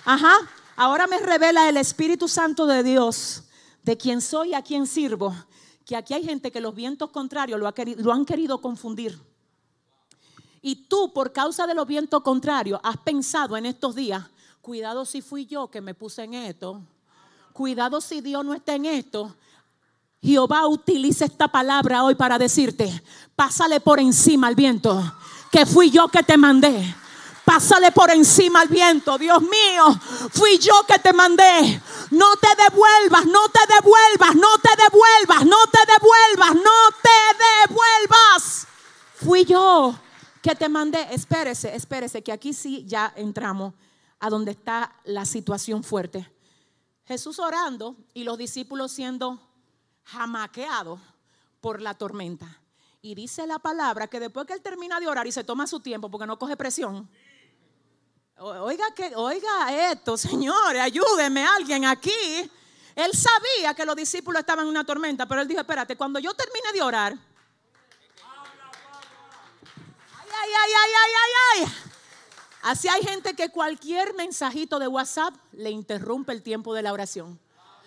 [0.05, 0.37] Ajá.
[0.75, 3.43] Ahora me revela el Espíritu Santo de Dios,
[3.83, 5.35] de quien soy y a quien sirvo,
[5.85, 9.19] que aquí hay gente que los vientos contrarios lo, lo han querido confundir.
[10.61, 14.23] Y tú, por causa de los vientos contrarios, has pensado en estos días,
[14.61, 16.81] cuidado si fui yo que me puse en esto,
[17.51, 19.35] cuidado si Dios no está en esto.
[20.21, 23.03] Jehová utiliza esta palabra hoy para decirte,
[23.35, 25.03] pásale por encima al viento,
[25.51, 26.95] que fui yo que te mandé.
[27.45, 29.99] Pásale por encima al viento, Dios mío,
[30.31, 31.81] fui yo que te mandé.
[32.11, 38.67] No te devuelvas, no te devuelvas, no te devuelvas, no te devuelvas, no te devuelvas.
[39.15, 39.93] Fui yo
[40.41, 41.07] que te mandé.
[41.11, 43.73] Espérese, espérese, que aquí sí ya entramos
[44.19, 46.31] a donde está la situación fuerte.
[47.05, 49.39] Jesús orando y los discípulos siendo
[50.05, 50.99] jamaqueados
[51.59, 52.59] por la tormenta.
[53.01, 55.81] Y dice la palabra que después que él termina de orar y se toma su
[55.81, 57.09] tiempo porque no coge presión.
[58.37, 62.11] Oiga, que, oiga esto, señores, ayúdeme alguien aquí.
[62.95, 66.33] Él sabía que los discípulos estaban en una tormenta, pero él dijo, espérate, cuando yo
[66.33, 67.13] termine de orar.
[70.15, 71.73] Ay, ay, ay, ay, ay, ay, ay.
[72.63, 77.39] Así hay gente que cualquier mensajito de WhatsApp le interrumpe el tiempo de la oración.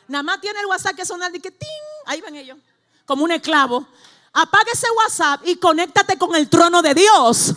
[0.07, 1.69] Nada más tiene el WhatsApp que sonar y que ¡ting!
[2.05, 2.59] Ahí van ellos,
[3.05, 3.87] como un esclavo.
[4.33, 7.55] Apaga ese WhatsApp y conéctate con el trono de Dios.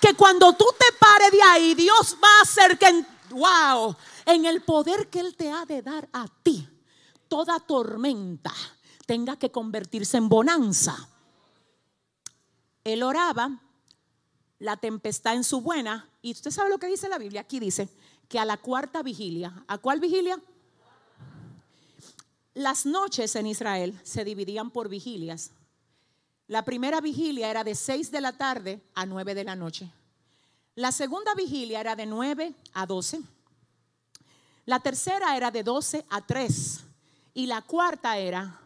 [0.00, 4.62] Que cuando tú te pares de ahí, Dios va a hacer que, wow, en el
[4.62, 6.68] poder que Él te ha de dar a ti,
[7.28, 8.52] toda tormenta
[9.06, 11.08] tenga que convertirse en bonanza.
[12.84, 13.60] Él oraba
[14.58, 16.08] la tempestad en su buena.
[16.22, 17.42] Y usted sabe lo que dice la Biblia.
[17.42, 17.88] Aquí dice
[18.28, 20.40] que a la cuarta vigilia, ¿a cuál vigilia?
[22.54, 25.50] Las noches en Israel se dividían por vigilias.
[26.48, 29.90] La primera vigilia era de 6 de la tarde a 9 de la noche.
[30.74, 33.20] La segunda vigilia era de 9 a 12.
[34.66, 36.80] La tercera era de 12 a 3.
[37.34, 38.60] Y la cuarta era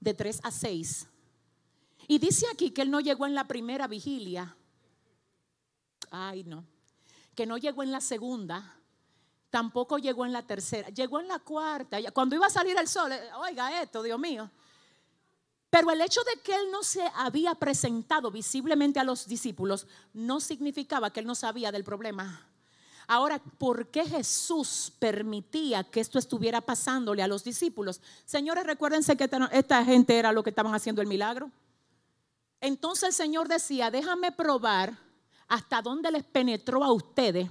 [0.00, 1.06] de 3 a 6.
[2.08, 4.54] Y dice aquí que él no llegó en la primera vigilia
[6.10, 6.64] Ay, no.
[7.34, 8.74] Que no llegó en la segunda,
[9.50, 11.98] tampoco llegó en la tercera, llegó en la cuarta.
[12.12, 14.50] Cuando iba a salir el sol, eh, oiga esto, Dios mío.
[15.76, 20.40] Pero el hecho de que él no se había presentado visiblemente a los discípulos no
[20.40, 22.48] significaba que él no sabía del problema.
[23.06, 28.00] Ahora, ¿por qué Jesús permitía que esto estuviera pasándole a los discípulos?
[28.24, 31.50] Señores, recuérdense que esta gente era lo que estaban haciendo el milagro.
[32.58, 34.96] Entonces el Señor decía, déjame probar
[35.46, 37.50] hasta dónde les penetró a ustedes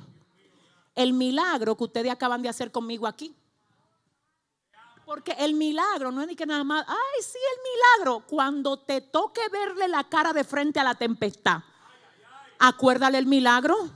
[0.96, 3.36] el milagro que ustedes acaban de hacer conmigo aquí.
[5.06, 7.62] Porque el milagro no es ni que nada más, ay, sí, el
[8.02, 8.24] milagro.
[8.28, 11.60] Cuando te toque verle la cara de frente a la tempestad,
[12.58, 13.90] acuérdale el milagro.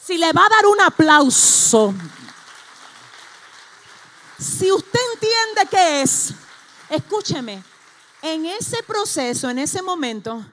[0.00, 1.92] Si le va a dar un aplauso,
[4.38, 6.32] si usted entiende qué es,
[6.88, 7.62] escúcheme,
[8.22, 10.44] en ese proceso, en ese momento,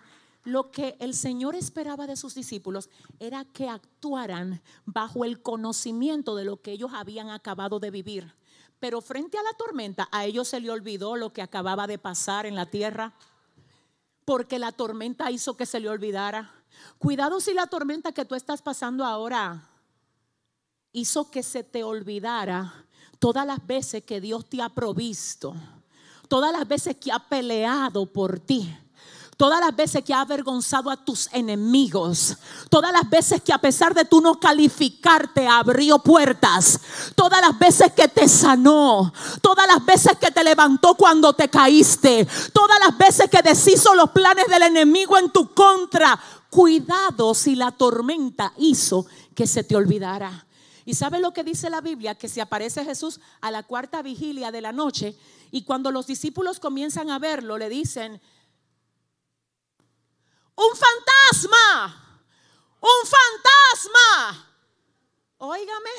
[0.43, 2.89] lo que el Señor esperaba de sus discípulos
[3.19, 8.33] era que actuaran bajo el conocimiento de lo que ellos habían acabado de vivir.
[8.79, 12.45] Pero frente a la tormenta, a ellos se le olvidó lo que acababa de pasar
[12.45, 13.13] en la tierra,
[14.25, 16.51] porque la tormenta hizo que se le olvidara.
[16.97, 19.69] Cuidado si la tormenta que tú estás pasando ahora
[20.91, 22.85] hizo que se te olvidara
[23.19, 25.55] todas las veces que Dios te ha provisto,
[26.27, 28.75] todas las veces que ha peleado por ti
[29.37, 32.37] Todas las veces que ha avergonzado a tus enemigos.
[32.69, 36.79] Todas las veces que a pesar de tú no calificarte abrió puertas.
[37.15, 39.11] Todas las veces que te sanó.
[39.41, 42.25] Todas las veces que te levantó cuando te caíste.
[42.53, 46.17] Todas las veces que deshizo los planes del enemigo en tu contra.
[46.49, 49.05] Cuidado si la tormenta hizo
[49.35, 50.45] que se te olvidara.
[50.85, 52.15] ¿Y sabe lo que dice la Biblia?
[52.15, 55.17] Que si aparece Jesús a la cuarta vigilia de la noche
[55.51, 58.21] y cuando los discípulos comienzan a verlo, le dicen,
[60.55, 62.19] un fantasma,
[62.81, 64.51] un fantasma.
[65.37, 65.91] Óigame,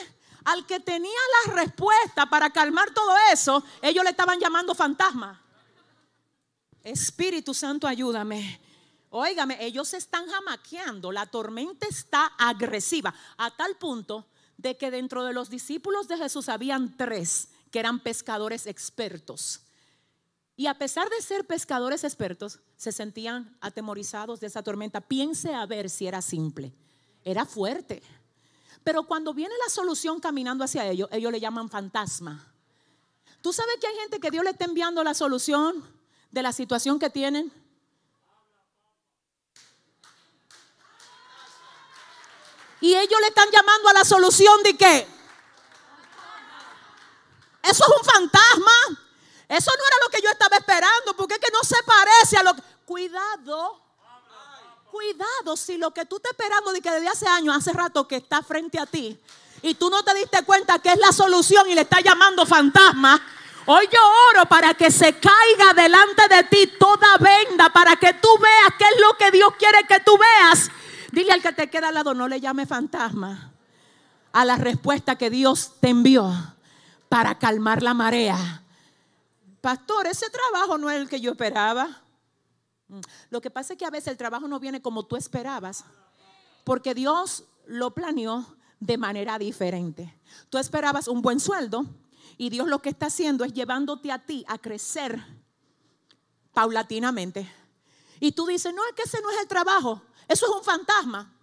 [0.44, 5.42] al que tenía la respuesta para calmar todo eso, ellos le estaban llamando fantasma.
[6.82, 8.60] Espíritu Santo, ayúdame.
[9.10, 14.26] Óigame, ellos se están jamaqueando, la tormenta está agresiva, a tal punto
[14.56, 19.65] de que dentro de los discípulos de Jesús habían tres que eran pescadores expertos.
[20.56, 25.02] Y a pesar de ser pescadores expertos, se sentían atemorizados de esa tormenta.
[25.02, 26.72] Piense a ver si era simple.
[27.22, 28.02] Era fuerte.
[28.82, 32.52] Pero cuando viene la solución caminando hacia ellos, ellos le llaman fantasma.
[33.42, 35.84] ¿Tú sabes que hay gente que Dios le está enviando la solución
[36.30, 37.52] de la situación que tienen?
[42.80, 45.06] Y ellos le están llamando a la solución de qué?
[47.62, 49.05] Eso es un fantasma.
[49.48, 52.42] Eso no era lo que yo estaba esperando, porque es que no se parece a
[52.42, 52.62] lo que...
[52.84, 53.80] Cuidado.
[54.90, 58.16] Cuidado si lo que tú estás esperando de que desde hace años, hace rato que
[58.16, 59.20] está frente a ti,
[59.62, 63.20] y tú no te diste cuenta que es la solución y le estás llamando fantasma.
[63.66, 63.98] Hoy yo
[64.30, 68.84] oro para que se caiga delante de ti toda venda, para que tú veas qué
[68.84, 70.70] es lo que Dios quiere que tú veas.
[71.10, 73.52] Dile al que te queda al lado, no le llame fantasma
[74.32, 76.30] a la respuesta que Dios te envió
[77.08, 78.62] para calmar la marea.
[79.66, 81.88] Pastor, ese trabajo no es el que yo esperaba.
[82.86, 83.00] Mm.
[83.30, 85.84] Lo que pasa es que a veces el trabajo no viene como tú esperabas,
[86.62, 88.46] porque Dios lo planeó
[88.78, 90.16] de manera diferente.
[90.50, 91.84] Tú esperabas un buen sueldo
[92.38, 95.20] y Dios lo que está haciendo es llevándote a ti a crecer
[96.54, 97.52] paulatinamente.
[98.20, 101.34] Y tú dices, no, es que ese no es el trabajo, eso es un fantasma.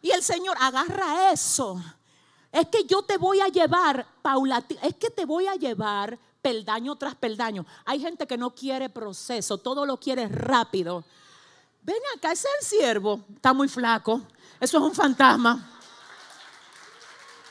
[0.00, 1.78] Y el Señor agarra eso.
[2.50, 6.96] Es que yo te voy a llevar paulatinamente, es que te voy a llevar peldaño
[6.96, 7.66] tras peldaño.
[7.84, 11.04] Hay gente que no quiere proceso, todo lo quiere rápido.
[11.82, 14.20] Ven acá, ese es el siervo, está muy flaco.
[14.60, 15.66] Eso es un fantasma.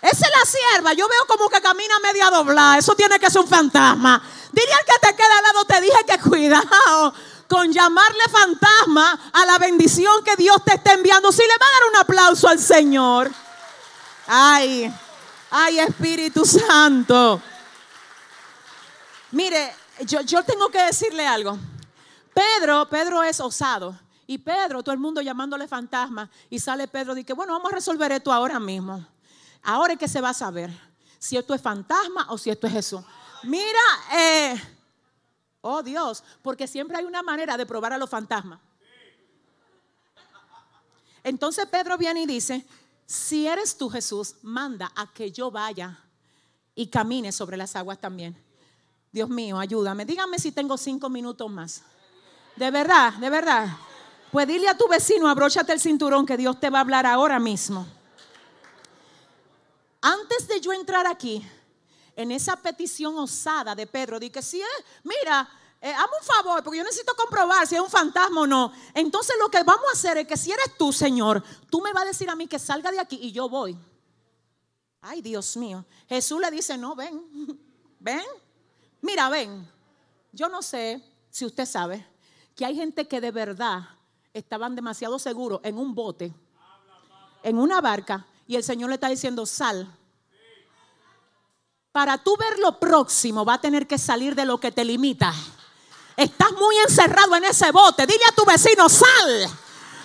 [0.01, 0.93] Esa es la sierva.
[0.93, 2.77] Yo veo como que camina media doblada.
[2.77, 4.21] Eso tiene que ser un fantasma.
[4.51, 7.13] Dile al que te queda al lado, te dije que cuidado
[7.49, 11.31] con llamarle fantasma a la bendición que Dios te está enviando.
[11.31, 13.31] Si le va a dar un aplauso al Señor.
[14.27, 14.93] Ay,
[15.49, 17.41] ay Espíritu Santo.
[19.31, 19.73] Mire,
[20.05, 21.57] yo, tengo que decirle algo.
[22.33, 23.97] Pedro, Pedro es osado.
[24.25, 26.29] Y Pedro, todo el mundo llamándole fantasma.
[26.49, 29.05] Y sale Pedro y dice, bueno, vamos a resolver esto ahora mismo.
[29.63, 30.71] Ahora es que se va a saber
[31.17, 33.01] si esto es fantasma o si esto es Jesús.
[33.43, 33.79] Mira,
[34.13, 34.61] eh,
[35.61, 38.59] oh Dios, porque siempre hay una manera de probar a los fantasmas.
[41.23, 42.65] Entonces Pedro viene y dice,
[43.05, 45.99] si eres tú Jesús, manda a que yo vaya
[46.73, 48.48] y camine sobre las aguas también.
[49.11, 50.05] Dios mío, ayúdame.
[50.05, 51.81] Dígame si tengo cinco minutos más.
[52.55, 53.67] De verdad, de verdad.
[54.31, 57.39] Pues dile a tu vecino, abróchate el cinturón que Dios te va a hablar ahora
[57.39, 57.87] mismo.
[60.01, 61.45] Antes de yo entrar aquí,
[62.15, 64.67] en esa petición osada de Pedro, dije, si es,
[65.03, 65.49] mira,
[65.81, 68.73] eh, hazme un favor, porque yo necesito comprobar si es un fantasma o no.
[68.93, 72.03] Entonces lo que vamos a hacer es que si eres tú, Señor, tú me vas
[72.03, 73.77] a decir a mí que salga de aquí y yo voy.
[75.01, 75.85] Ay, Dios mío.
[76.07, 77.23] Jesús le dice, no, ven,
[77.99, 78.25] ven,
[79.01, 79.67] mira, ven.
[80.31, 82.05] Yo no sé si usted sabe
[82.55, 83.81] que hay gente que de verdad
[84.33, 86.33] estaban demasiado seguros en un bote,
[87.43, 89.95] en una barca, y el Señor le está diciendo, sal.
[91.91, 95.33] Para tú ver lo próximo, va a tener que salir de lo que te limita.
[96.15, 98.05] Estás muy encerrado en ese bote.
[98.05, 99.49] Dile a tu vecino, sal.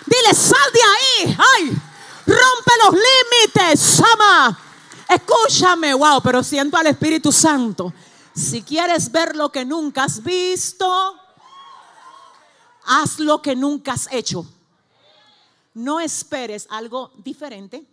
[0.05, 1.37] Dile, sal de ahí.
[1.55, 1.69] Ay,
[2.25, 3.79] rompe los límites.
[3.79, 4.57] Sama.
[5.09, 7.93] Escúchame, wow, pero siento al Espíritu Santo.
[8.35, 11.21] Si quieres ver lo que nunca has visto,
[12.85, 14.45] Haz lo que nunca has hecho.
[15.73, 17.83] No esperes algo diferente.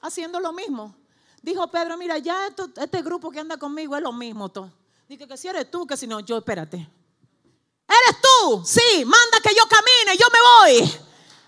[0.00, 0.94] Haciendo lo mismo.
[1.42, 2.48] Dijo Pedro, mira, ya
[2.80, 4.72] este grupo que anda conmigo es lo mismo todo.
[5.08, 6.76] Dice que si eres tú, que si no, yo espérate.
[6.76, 11.00] Eres tú, sí, manda que yo camine, yo me voy.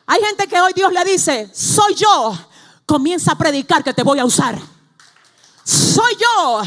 [0.07, 2.37] Hay gente que hoy Dios le dice, soy yo.
[2.85, 4.61] Comienza a predicar que te voy a usar.
[5.65, 6.63] Soy yo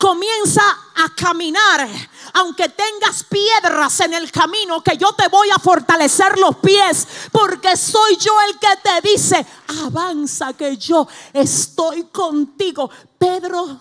[0.00, 0.62] comienza
[0.96, 1.86] a caminar,
[2.32, 7.76] aunque tengas piedras en el camino, que yo te voy a fortalecer los pies, porque
[7.76, 9.46] soy yo el que te dice,
[9.84, 12.90] avanza que yo estoy contigo.
[13.18, 13.78] Pedro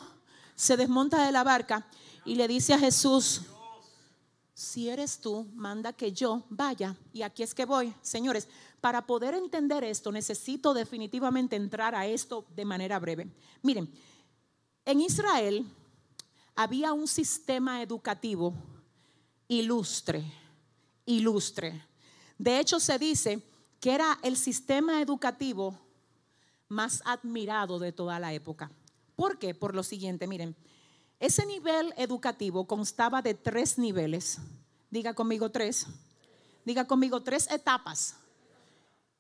[0.55, 1.88] se desmonta de la barca
[2.26, 3.41] y le dice a Jesús,
[4.53, 6.97] si eres tú, manda que yo vaya.
[7.13, 8.49] Y aquí es que voy, señores.
[8.82, 13.30] Para poder entender esto, necesito definitivamente entrar a esto de manera breve.
[13.61, 13.89] Miren,
[14.84, 15.65] en Israel
[16.60, 18.53] había un sistema educativo
[19.47, 20.30] ilustre,
[21.05, 21.86] ilustre.
[22.38, 23.41] De hecho, se dice
[23.80, 25.80] que era el sistema educativo
[26.68, 28.70] más admirado de toda la época.
[29.16, 29.55] ¿Por qué?
[29.55, 30.53] Por lo siguiente, miren,
[31.22, 34.39] ese nivel educativo constaba de tres niveles.
[34.89, 35.88] Diga conmigo tres.
[36.66, 38.18] Diga conmigo tres etapas.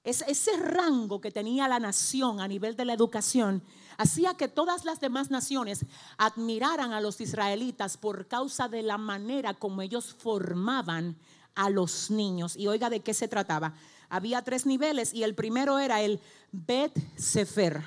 [0.03, 3.61] Ese rango que tenía la nación a nivel de la educación
[3.97, 5.85] hacía que todas las demás naciones
[6.17, 11.17] admiraran a los israelitas por causa de la manera como ellos formaban
[11.53, 12.55] a los niños.
[12.55, 13.73] Y oiga de qué se trataba.
[14.07, 16.21] Había tres niveles y el primero era el
[16.51, 17.83] Bet Sefer.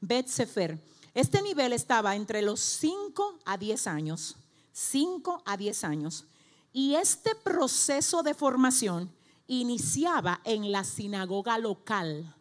[0.00, 0.78] Bet Sefer.
[1.12, 4.36] Este nivel estaba entre los 5 a 10 años.
[4.72, 6.24] 5 a 10 años.
[6.72, 9.10] Y este proceso de formación
[9.46, 12.34] iniciaba en la sinagoga local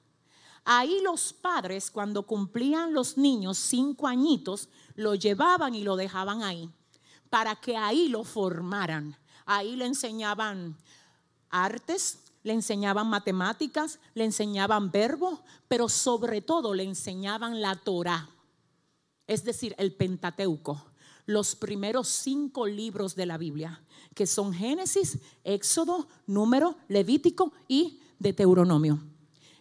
[0.64, 6.70] Ahí los padres, cuando cumplían los niños cinco añitos, lo llevaban y lo dejaban ahí,
[7.30, 9.18] para que ahí lo formaran.
[9.46, 10.78] Ahí le enseñaban
[11.50, 18.30] artes, le enseñaban matemáticas, le enseñaban verbos, pero sobre todo le enseñaban la Torah,
[19.26, 20.86] es decir, el Pentateuco,
[21.26, 29.00] los primeros cinco libros de la Biblia, que son Génesis, Éxodo, Número, Levítico y Deuteronomio.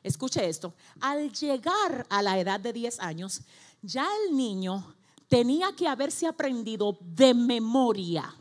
[0.02, 3.42] Escuche esto, al llegar a la edad de 10 años,
[3.82, 4.94] ya el niño
[5.28, 8.34] tenía que haberse aprendido de memoria,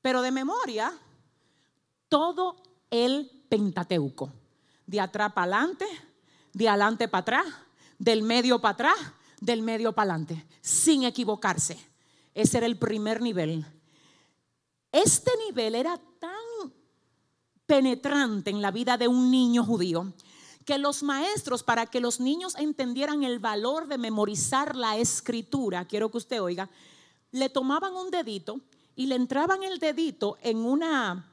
[0.00, 0.92] pero de memoria
[2.08, 2.56] todo
[2.90, 4.32] el Pentateuco,
[4.86, 5.86] de atrás para adelante,
[6.52, 7.46] de adelante para atrás,
[7.98, 11.78] del medio para atrás, del medio para adelante, sin equivocarse.
[12.36, 13.64] Ese era el primer nivel.
[14.92, 16.72] Este nivel era tan
[17.64, 20.12] penetrante en la vida de un niño judío
[20.66, 26.10] que los maestros, para que los niños entendieran el valor de memorizar la escritura, quiero
[26.10, 26.68] que usted oiga,
[27.30, 28.60] le tomaban un dedito
[28.96, 31.32] y le entraban el dedito en una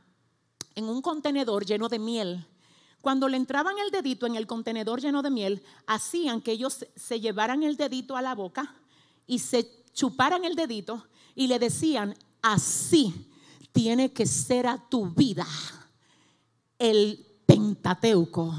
[0.75, 2.47] en un contenedor lleno de miel.
[3.01, 7.19] Cuando le entraban el dedito en el contenedor lleno de miel, hacían que ellos se
[7.19, 8.73] llevaran el dedito a la boca
[9.27, 13.29] y se chuparan el dedito y le decían, así
[13.71, 15.47] tiene que ser a tu vida
[16.77, 18.53] el Pentateuco,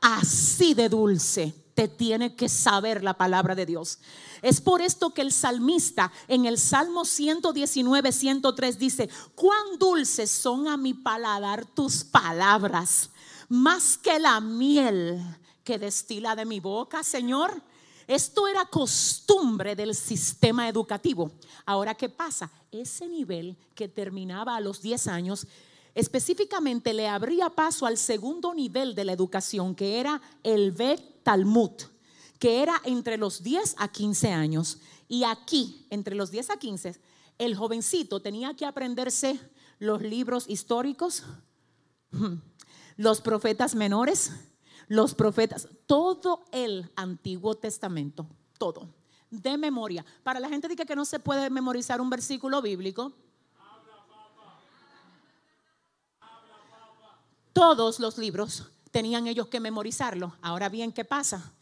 [0.00, 3.98] así de dulce te tiene que saber la palabra de Dios.
[4.42, 10.68] Es por esto que el salmista en el Salmo 119, 103 dice, cuán dulces son
[10.68, 13.10] a mi paladar tus palabras,
[13.48, 15.22] más que la miel
[15.64, 17.62] que destila de mi boca, Señor.
[18.06, 21.32] Esto era costumbre del sistema educativo.
[21.64, 22.50] Ahora, ¿qué pasa?
[22.70, 25.46] Ese nivel que terminaba a los 10 años,
[25.94, 31.72] específicamente le abría paso al segundo nivel de la educación, que era el Bet Talmud
[32.42, 34.78] que era entre los 10 a 15 años.
[35.06, 36.96] Y aquí, entre los 10 a 15,
[37.38, 39.38] el jovencito tenía que aprenderse
[39.78, 41.22] los libros históricos,
[42.96, 44.32] los profetas menores,
[44.92, 48.26] los profetas, todo el Antiguo Testamento,
[48.58, 48.90] todo,
[49.30, 50.04] de memoria.
[50.22, 53.10] Para la gente que no se puede memorizar un versículo bíblico,
[57.54, 60.36] todos los libros tenían ellos que memorizarlo.
[60.42, 61.54] Ahora bien, ¿qué pasa?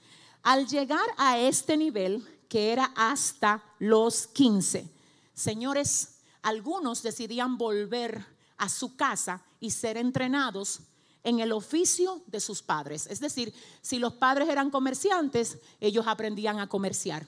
[0.43, 4.93] Al llegar a este nivel, que era hasta los 15,
[5.35, 8.27] señores, algunos decidían volver
[8.57, 10.81] a su casa y ser entrenados
[11.23, 13.07] en el oficio de sus padres.
[13.07, 13.53] Es decir,
[13.83, 17.27] si los padres eran comerciantes, ellos aprendían a comerciar.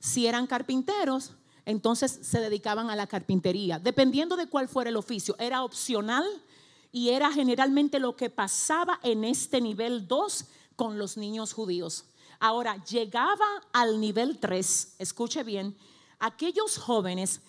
[0.00, 1.32] Si eran carpinteros,
[1.64, 5.36] entonces se dedicaban a la carpintería, dependiendo de cuál fuera el oficio.
[5.38, 6.24] Era opcional
[6.90, 10.44] y era generalmente lo que pasaba en este nivel 2
[10.76, 12.04] con los niños judíos.
[12.40, 15.76] Ahora, llegaba al nivel 3, escuche bien,
[16.18, 17.40] aquellos jóvenes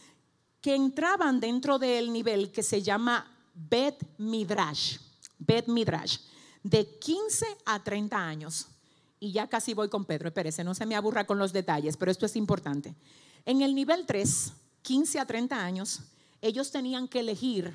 [0.62, 4.98] que entraban dentro del nivel que se llama Bet Midrash,
[5.46, 6.18] Bet Midrash,
[6.64, 8.68] de 15 a 30 años.
[9.20, 12.12] Y ya casi voy con Pedro, espérese, no se me aburra con los detalles, pero
[12.12, 12.96] esto es importante.
[13.46, 16.02] En el nivel 3, 15 a 30 años,
[16.42, 17.74] ellos tenían que elegir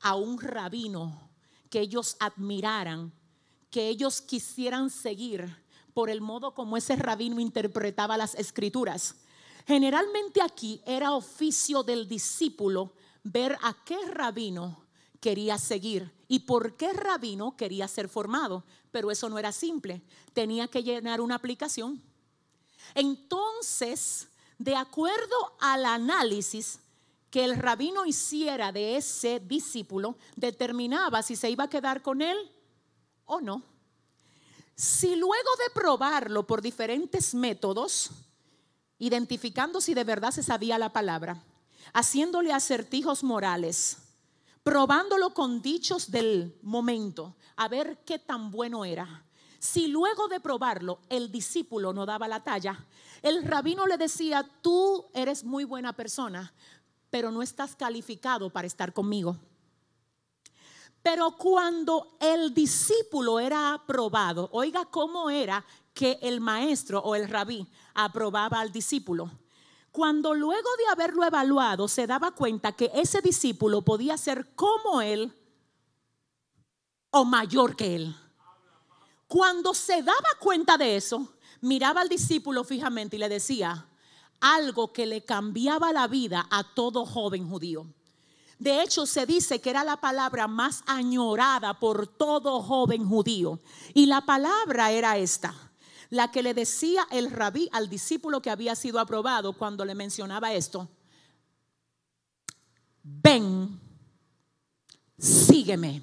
[0.00, 1.30] a un rabino
[1.70, 3.12] que ellos admiraran,
[3.70, 5.48] que ellos quisieran seguir
[5.94, 9.16] por el modo como ese rabino interpretaba las escrituras.
[9.66, 14.87] Generalmente aquí era oficio del discípulo ver a qué rabino
[15.20, 18.64] quería seguir y por qué rabino quería ser formado.
[18.90, 20.02] Pero eso no era simple,
[20.32, 22.02] tenía que llenar una aplicación.
[22.94, 26.80] Entonces, de acuerdo al análisis
[27.30, 32.36] que el rabino hiciera de ese discípulo, determinaba si se iba a quedar con él
[33.26, 33.62] o no.
[34.74, 38.10] Si luego de probarlo por diferentes métodos,
[38.98, 41.42] identificando si de verdad se sabía la palabra,
[41.92, 43.98] haciéndole acertijos morales,
[44.68, 49.24] probándolo con dichos del momento, a ver qué tan bueno era.
[49.58, 52.84] Si luego de probarlo el discípulo no daba la talla,
[53.22, 56.52] el rabino le decía, tú eres muy buena persona,
[57.08, 59.38] pero no estás calificado para estar conmigo.
[61.02, 65.64] Pero cuando el discípulo era aprobado, oiga cómo era
[65.94, 69.30] que el maestro o el rabí aprobaba al discípulo.
[69.92, 75.32] Cuando luego de haberlo evaluado se daba cuenta que ese discípulo podía ser como él
[77.10, 78.16] o mayor que él.
[79.26, 83.86] Cuando se daba cuenta de eso, miraba al discípulo fijamente y le decía
[84.40, 87.86] algo que le cambiaba la vida a todo joven judío.
[88.58, 93.60] De hecho, se dice que era la palabra más añorada por todo joven judío.
[93.94, 95.54] Y la palabra era esta.
[96.10, 100.52] La que le decía el rabí al discípulo que había sido aprobado cuando le mencionaba
[100.52, 100.88] esto.
[103.02, 103.80] Ven,
[105.18, 106.02] sígueme.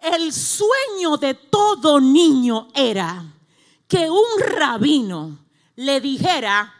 [0.00, 3.24] El sueño de todo niño era
[3.88, 5.46] que un rabino
[5.76, 6.74] le dijera,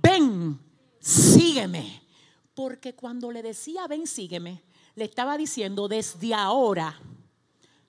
[0.00, 0.60] ven,
[1.00, 2.08] sígueme.
[2.54, 4.62] Porque cuando le decía, ven, sígueme,
[4.94, 7.00] le estaba diciendo, desde ahora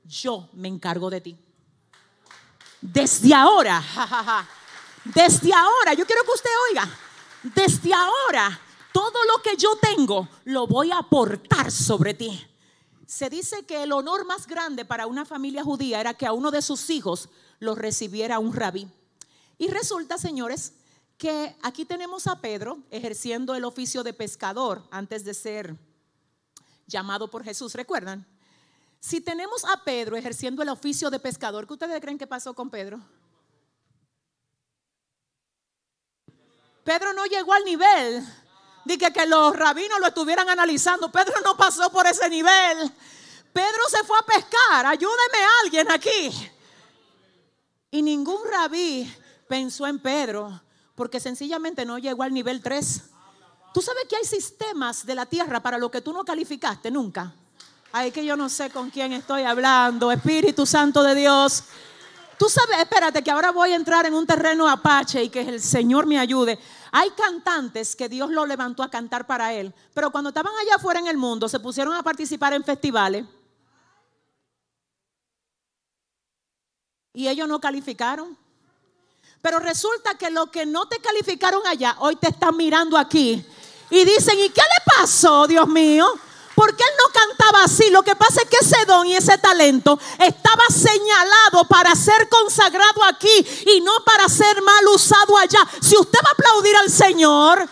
[0.03, 1.37] yo me encargo de ti.
[2.81, 3.83] Desde ahora,
[5.05, 6.89] desde ahora, yo quiero que usted oiga,
[7.43, 8.59] desde ahora,
[8.91, 12.47] todo lo que yo tengo lo voy a aportar sobre ti.
[13.05, 16.49] Se dice que el honor más grande para una familia judía era que a uno
[16.51, 17.29] de sus hijos
[17.59, 18.87] lo recibiera un rabí.
[19.57, 20.73] Y resulta, señores,
[21.17, 25.77] que aquí tenemos a Pedro ejerciendo el oficio de pescador antes de ser
[26.87, 28.25] llamado por Jesús, ¿recuerdan?
[29.01, 32.69] Si tenemos a Pedro ejerciendo el oficio de pescador, ¿qué ustedes creen que pasó con
[32.69, 33.01] Pedro?
[36.83, 38.23] Pedro no llegó al nivel
[38.85, 41.11] de que, los rabinos lo estuvieran analizando.
[41.11, 42.91] Pedro no pasó por ese nivel.
[43.51, 44.85] Pedro se fue a pescar.
[44.85, 46.51] Ayúdeme a alguien aquí.
[47.89, 49.11] Y ningún rabí
[49.47, 50.61] pensó en Pedro
[50.93, 53.01] porque sencillamente no llegó al nivel 3.
[53.73, 57.33] Tú sabes que hay sistemas de la tierra para lo que tú no calificaste nunca.
[57.93, 60.11] Ay, que yo no sé con quién estoy hablando.
[60.11, 61.65] Espíritu Santo de Dios.
[62.37, 65.61] Tú sabes, espérate, que ahora voy a entrar en un terreno apache y que el
[65.61, 66.57] Señor me ayude.
[66.91, 70.99] Hay cantantes que Dios lo levantó a cantar para Él, pero cuando estaban allá afuera
[70.99, 73.25] en el mundo se pusieron a participar en festivales
[77.13, 78.37] y ellos no calificaron.
[79.41, 83.45] Pero resulta que los que no te calificaron allá, hoy te están mirando aquí
[83.89, 86.07] y dicen, ¿y qué le pasó, Dios mío?
[86.55, 87.89] Porque él no cantaba así.
[87.89, 93.03] Lo que pasa es que ese don y ese talento estaba señalado para ser consagrado
[93.05, 95.59] aquí y no para ser mal usado allá.
[95.81, 97.69] Si usted va a aplaudir al Señor,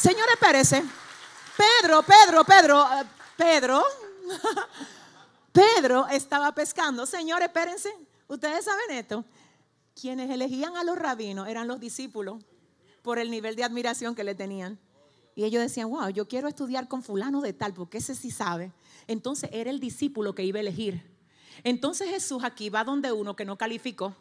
[0.00, 0.82] Señor, espérese.
[1.58, 3.04] Pedro, Pedro, Pedro, eh,
[3.36, 3.84] Pedro,
[5.52, 7.04] Pedro estaba pescando.
[7.04, 7.94] Señor, espérense.
[8.26, 9.26] Ustedes saben esto.
[9.94, 12.42] Quienes elegían a los rabinos eran los discípulos
[13.02, 14.78] por el nivel de admiración que le tenían.
[15.40, 18.72] Y ellos decían, wow, yo quiero estudiar con fulano de tal, porque ese sí sabe.
[19.06, 21.02] Entonces era el discípulo que iba a elegir.
[21.64, 24.14] Entonces Jesús aquí va donde uno que no calificó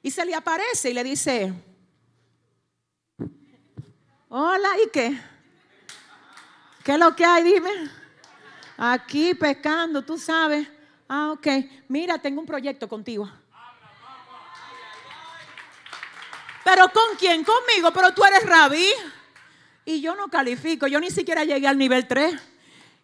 [0.00, 1.52] y se le aparece y le dice,
[4.30, 5.20] hola, ¿y qué?
[6.82, 7.44] ¿Qué es lo que hay?
[7.44, 7.90] Dime.
[8.78, 10.66] Aquí pescando, tú sabes.
[11.06, 11.46] Ah, ok.
[11.88, 13.30] Mira, tengo un proyecto contigo.
[16.64, 17.44] ¿Pero con quién?
[17.44, 18.88] Conmigo, pero tú eres rabí.
[19.84, 22.34] Y yo no califico, yo ni siquiera llegué al nivel 3.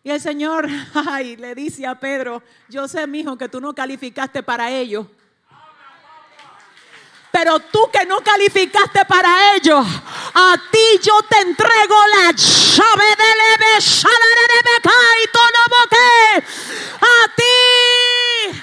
[0.02, 4.42] Y el Señor, ay, le dice a Pedro, yo sé, mijo, que tú no calificaste
[4.42, 5.06] para ello.
[7.30, 13.30] Pero tú que no calificaste para ello, a ti yo te entrego la llave de
[15.22, 15.48] y todo
[17.00, 18.58] A ti,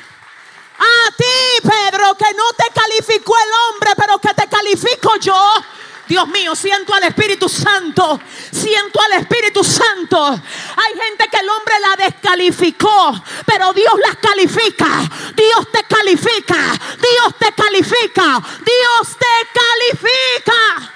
[0.80, 5.54] a ti, Pedro, que no te calificó el hombre, pero que te califico yo.
[6.08, 8.20] Dios mío, siento al Espíritu Santo.
[8.52, 10.26] Siento al Espíritu Santo.
[10.26, 13.14] Hay gente que el hombre la descalificó,
[13.46, 14.88] pero Dios las califica.
[15.36, 16.56] Dios te califica.
[17.02, 18.42] Dios te califica.
[18.66, 20.94] Dios te califica.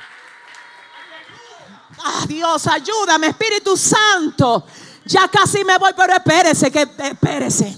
[2.03, 4.65] Ah, Dios, ayúdame, Espíritu Santo.
[5.05, 7.77] Ya casi me voy, pero espérese, que espérese.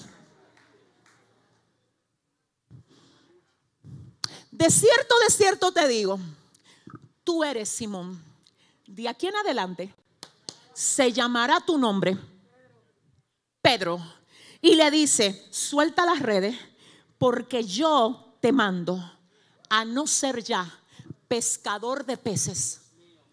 [4.51, 6.19] De cierto, de cierto te digo
[7.23, 8.21] tú eres Simón.
[8.85, 9.93] De aquí en adelante
[10.73, 12.17] se llamará tu nombre
[13.61, 13.99] Pedro.
[14.61, 16.55] Y le dice, suelta las redes
[17.17, 19.01] porque yo te mando
[19.69, 20.79] a no ser ya
[21.27, 22.81] pescador de peces,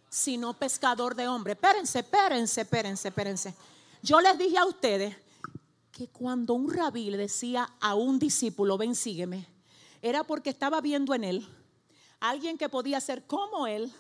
[0.09, 1.57] sino pescador de hombres.
[1.57, 3.55] Espérense, espérense, espérense, espérense.
[4.03, 5.16] Yo les dije a ustedes
[5.91, 9.47] que cuando un rabí le decía a un discípulo, ven, sígueme,
[10.01, 11.49] era porque estaba viendo en él
[12.21, 13.93] alguien que podía ser como él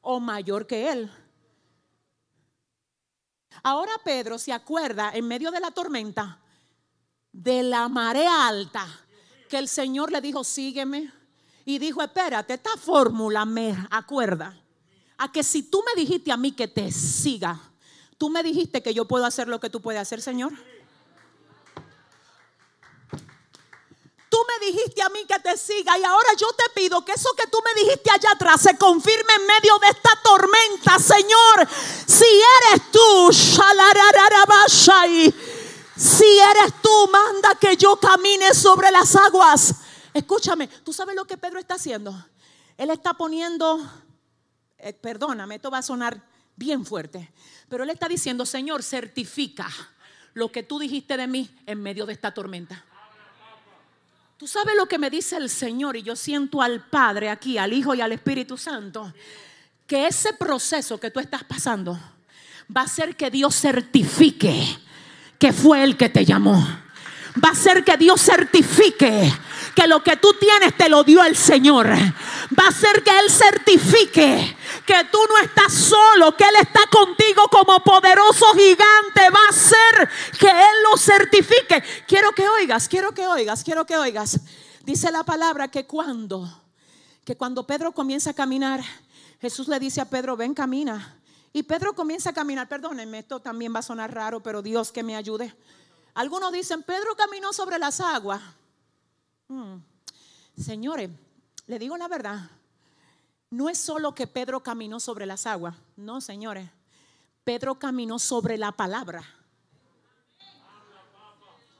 [0.00, 1.10] o mayor que él.
[3.62, 6.40] Ahora Pedro se acuerda en medio de la tormenta
[7.32, 8.86] de la marea alta
[9.48, 11.12] que el Señor le dijo, sígueme.
[11.64, 14.58] Y dijo, espérate, esta fórmula me acuerda
[15.18, 17.60] a que si tú me dijiste a mí que te siga,
[18.16, 20.52] tú me dijiste que yo puedo hacer lo que tú puedes hacer, Señor.
[24.60, 27.58] Dijiste a mí que te siga y ahora yo te pido que eso que tú
[27.64, 31.68] me dijiste allá atrás se confirme en medio de esta tormenta, Señor.
[32.06, 33.32] Si eres tú,
[35.96, 39.74] Si eres tú, manda que yo camine sobre las aguas.
[40.14, 42.14] Escúchame, ¿tú sabes lo que Pedro está haciendo?
[42.76, 43.78] Él está poniendo,
[44.78, 46.22] eh, perdóname, esto va a sonar
[46.56, 47.32] bien fuerte,
[47.68, 49.68] pero él está diciendo, Señor, certifica
[50.34, 52.84] lo que tú dijiste de mí en medio de esta tormenta.
[54.40, 57.74] Tú sabes lo que me dice el Señor y yo siento al Padre aquí, al
[57.74, 59.12] Hijo y al Espíritu Santo,
[59.86, 62.00] que ese proceso que tú estás pasando
[62.74, 64.78] va a ser que Dios certifique
[65.38, 66.66] que fue el que te llamó.
[67.44, 69.32] Va a ser que Dios certifique
[69.74, 71.88] que lo que tú tienes te lo dio el Señor.
[71.88, 74.56] Va a ser que Él certifique
[74.86, 79.30] que tú no estás solo, que Él está contigo como poderoso gigante.
[79.30, 81.82] Va a ser que Él lo certifique.
[82.06, 84.40] Quiero que oigas, quiero que oigas, quiero que oigas.
[84.82, 86.50] Dice la palabra que cuando,
[87.24, 88.82] que cuando Pedro comienza a caminar,
[89.40, 91.16] Jesús le dice a Pedro, ven, camina.
[91.52, 95.02] Y Pedro comienza a caminar, perdónenme, esto también va a sonar raro, pero Dios que
[95.02, 95.54] me ayude.
[96.20, 98.42] Algunos dicen, Pedro caminó sobre las aguas.
[99.48, 99.76] Hmm.
[100.54, 101.08] Señores,
[101.66, 102.50] le digo la verdad,
[103.48, 106.68] no es solo que Pedro caminó sobre las aguas, no, señores,
[107.42, 109.24] Pedro caminó sobre la palabra.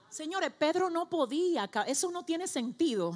[0.08, 3.12] Señores, Pedro no podía, eso no tiene sentido.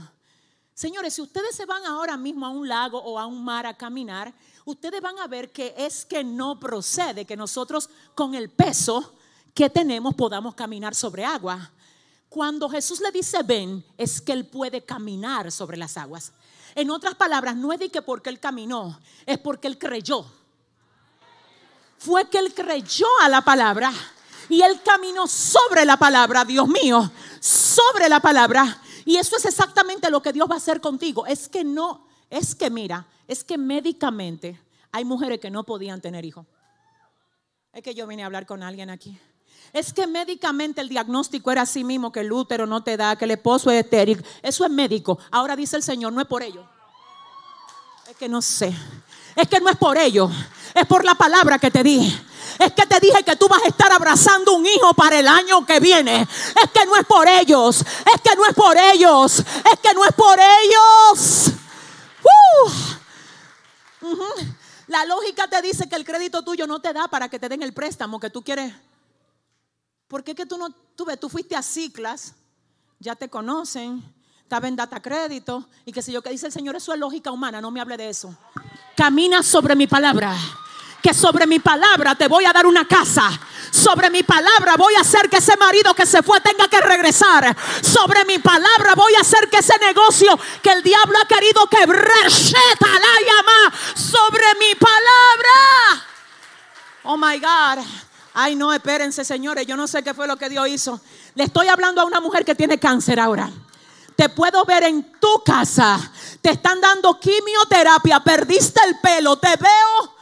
[0.75, 3.79] Señores, si ustedes se van ahora mismo a un lago o a un mar a
[3.79, 4.35] caminar,
[4.67, 9.15] ustedes van a ver que es que no procede que nosotros con el peso
[9.55, 11.71] que tenemos podamos caminar sobre agua.
[12.29, 16.33] Cuando Jesús le dice ven, es que él puede caminar sobre las aguas.
[16.75, 20.27] En otras palabras, no es de que porque él caminó, es porque él creyó.
[21.97, 23.93] Fue que él creyó a la palabra
[24.49, 28.83] y él caminó sobre la palabra, Dios mío, sobre la palabra.
[29.05, 31.25] Y eso es exactamente lo que Dios va a hacer contigo.
[31.27, 36.25] Es que no, es que mira, es que médicamente hay mujeres que no podían tener
[36.25, 36.47] hijos.
[37.73, 39.19] Es que yo vine a hablar con alguien aquí.
[39.75, 43.25] Es que médicamente el diagnóstico era así mismo, que el útero no te da, que
[43.25, 44.25] el esposo es estéril.
[44.41, 45.19] Eso es médico.
[45.33, 46.65] Ahora dice el Señor, no es por ello.
[48.09, 48.73] Es que no sé.
[49.35, 50.31] Es que no es por ello.
[50.73, 52.01] Es por la palabra que te di.
[52.57, 55.67] Es que te dije que tú vas a estar abrazando un hijo para el año
[55.67, 56.23] que viene.
[56.23, 57.81] Es que no es por ellos.
[57.81, 59.41] Es que no es por ellos.
[59.41, 61.51] Es que no es por ellos.
[64.87, 67.65] La lógica te dice que el crédito tuyo no te da para que te den
[67.65, 68.73] el préstamo que tú quieres
[70.09, 72.35] ¿Por qué que tú no, tú, tú fuiste a ciclas,
[72.99, 74.03] ya te conocen,
[74.43, 77.31] estaba en data crédito y qué sé yo, que dice el Señor, eso es lógica
[77.31, 78.37] humana, no me hable de eso.
[78.97, 80.37] Camina sobre mi palabra,
[81.03, 83.29] que sobre mi palabra te voy a dar una casa.
[83.71, 87.57] Sobre mi palabra voy a hacer que ese marido que se fue tenga que regresar.
[87.83, 92.31] Sobre mi palabra voy a hacer que ese negocio que el diablo ha querido quebrar,
[92.31, 96.07] la llama sobre mi palabra.
[97.03, 97.85] Oh my God.
[98.37, 101.01] Ay, no, espérense, señores, yo no sé qué fue lo que Dios hizo.
[101.37, 103.49] Le estoy hablando a una mujer que tiene cáncer ahora.
[104.17, 106.01] Te puedo ver en tu casa.
[106.43, 110.17] Te están dando quimioterapia, perdiste el pelo, te veo.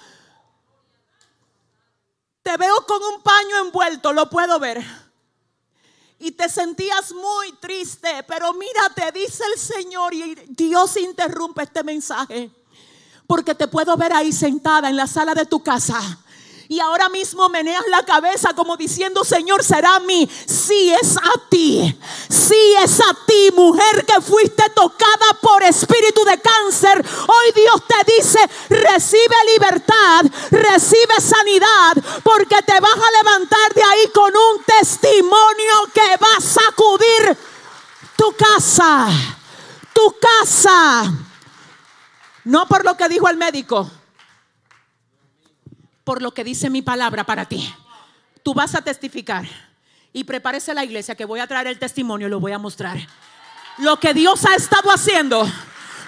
[2.42, 4.84] Te veo con un paño envuelto, lo puedo ver.
[6.18, 11.82] Y te sentías muy triste, pero mira, te dice el Señor y Dios interrumpe este
[11.82, 12.50] mensaje.
[13.26, 16.22] Porque te puedo ver ahí sentada en la sala de tu casa
[16.68, 20.28] y ahora mismo meneas la cabeza como diciendo, Señor, será a mí.
[20.46, 21.98] Sí es a ti.
[22.28, 27.04] Sí es a ti, mujer que fuiste tocada por espíritu de cáncer.
[27.26, 28.38] Hoy Dios te dice,
[28.68, 31.92] recibe libertad, recibe sanidad,
[32.22, 37.36] porque te vas a levantar de ahí con un testimonio que va a sacudir
[38.16, 39.08] tu casa.
[39.92, 41.12] Tu casa.
[42.44, 43.90] No por lo que dijo el médico
[46.04, 47.72] por lo que dice mi palabra para ti.
[48.42, 49.46] Tú vas a testificar
[50.12, 52.98] y prepárese la iglesia que voy a traer el testimonio y lo voy a mostrar.
[53.78, 55.48] Lo que Dios ha estado haciendo,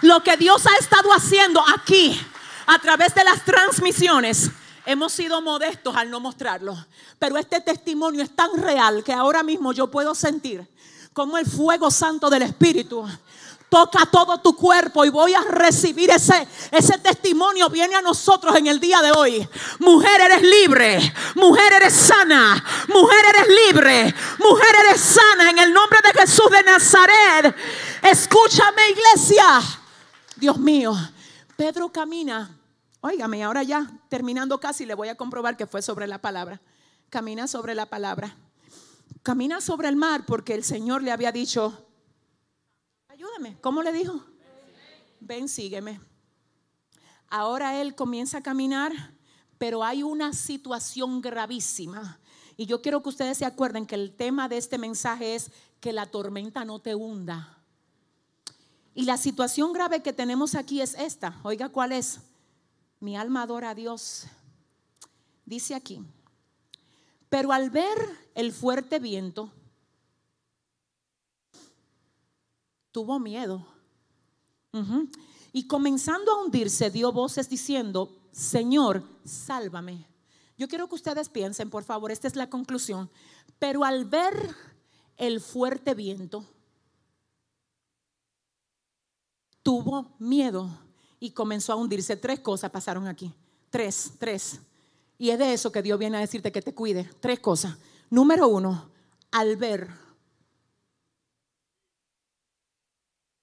[0.02, 2.18] lo que Dios ha estado haciendo aquí
[2.66, 4.50] a través de las transmisiones.
[4.86, 6.76] Hemos sido modestos al no mostrarlo,
[7.18, 10.68] pero este testimonio es tan real que ahora mismo yo puedo sentir
[11.14, 13.06] como el fuego santo del Espíritu
[13.74, 17.68] toca todo tu cuerpo y voy a recibir ese, ese testimonio.
[17.68, 19.48] Viene a nosotros en el día de hoy.
[19.80, 21.00] Mujer, eres libre.
[21.34, 22.64] Mujer, eres sana.
[22.86, 24.14] Mujer, eres libre.
[24.38, 25.50] Mujer, eres sana.
[25.50, 27.56] En el nombre de Jesús de Nazaret.
[28.00, 29.60] Escúchame, iglesia.
[30.36, 30.94] Dios mío.
[31.56, 32.56] Pedro camina.
[33.00, 36.60] Óigame, ahora ya terminando casi le voy a comprobar que fue sobre la palabra.
[37.10, 38.36] Camina sobre la palabra.
[39.24, 41.84] Camina sobre el mar porque el Señor le había dicho,
[43.60, 44.24] ¿Cómo le dijo?
[45.20, 46.00] Ven, sígueme.
[47.28, 48.92] Ahora él comienza a caminar,
[49.58, 52.20] pero hay una situación gravísima.
[52.56, 55.92] Y yo quiero que ustedes se acuerden que el tema de este mensaje es que
[55.92, 57.58] la tormenta no te hunda.
[58.94, 61.40] Y la situación grave que tenemos aquí es esta.
[61.42, 62.20] Oiga, ¿cuál es?
[63.00, 64.26] Mi alma adora a Dios.
[65.44, 66.00] Dice aquí,
[67.28, 67.98] pero al ver
[68.34, 69.52] el fuerte viento,
[72.94, 73.66] tuvo miedo.
[75.52, 80.06] Y comenzando a hundirse, dio voces diciendo, Señor, sálvame.
[80.56, 83.10] Yo quiero que ustedes piensen, por favor, esta es la conclusión.
[83.58, 84.54] Pero al ver
[85.16, 86.44] el fuerte viento,
[89.64, 90.70] tuvo miedo
[91.18, 92.16] y comenzó a hundirse.
[92.16, 93.34] Tres cosas pasaron aquí.
[93.70, 94.60] Tres, tres.
[95.18, 97.10] Y es de eso que Dios viene a decirte que te cuide.
[97.18, 97.76] Tres cosas.
[98.08, 98.88] Número uno,
[99.32, 100.03] al ver.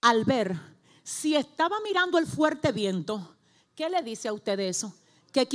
[0.02, 0.60] Al ver.
[1.04, 3.36] Si estaba mirando el fuerte viento,
[3.76, 4.94] ¿qué le dice a usted eso?
[5.32, 5.48] Que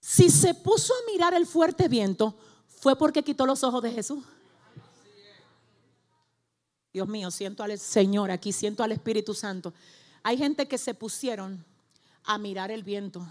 [0.00, 2.34] si se puso a mirar el fuerte viento,
[2.66, 4.22] fue porque quitó los ojos de Jesús.
[6.92, 9.72] Dios mío, siento al Señor aquí, siento al Espíritu Santo.
[10.22, 11.64] Hay gente que se pusieron
[12.24, 13.26] a mirar el viento.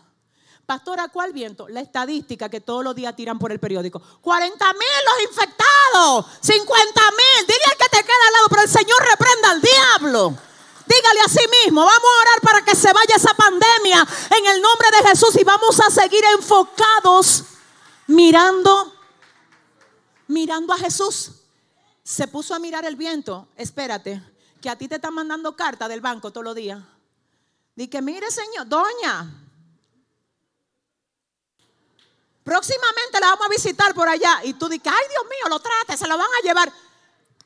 [0.65, 1.67] Pastora, ¿cuál viento?
[1.67, 4.01] La estadística que todos los días tiran por el periódico.
[4.21, 7.47] 40 mil los infectados, 50 mil.
[7.47, 10.37] Dile al te queda al lado, pero el Señor reprenda al diablo.
[10.85, 14.05] Dígale a sí mismo, vamos a orar para que se vaya esa pandemia
[14.37, 17.43] en el nombre de Jesús y vamos a seguir enfocados
[18.07, 18.93] mirando,
[20.27, 21.31] mirando a Jesús.
[22.03, 23.47] Se puso a mirar el viento.
[23.55, 24.21] Espérate,
[24.61, 26.81] que a ti te están mandando carta del banco todos los días.
[27.75, 29.31] Dice, mire señor, doña,
[32.43, 34.41] próximamente la vamos a visitar por allá.
[34.43, 36.71] Y tú dices, ay Dios mío, lo trate, se lo van a llevar.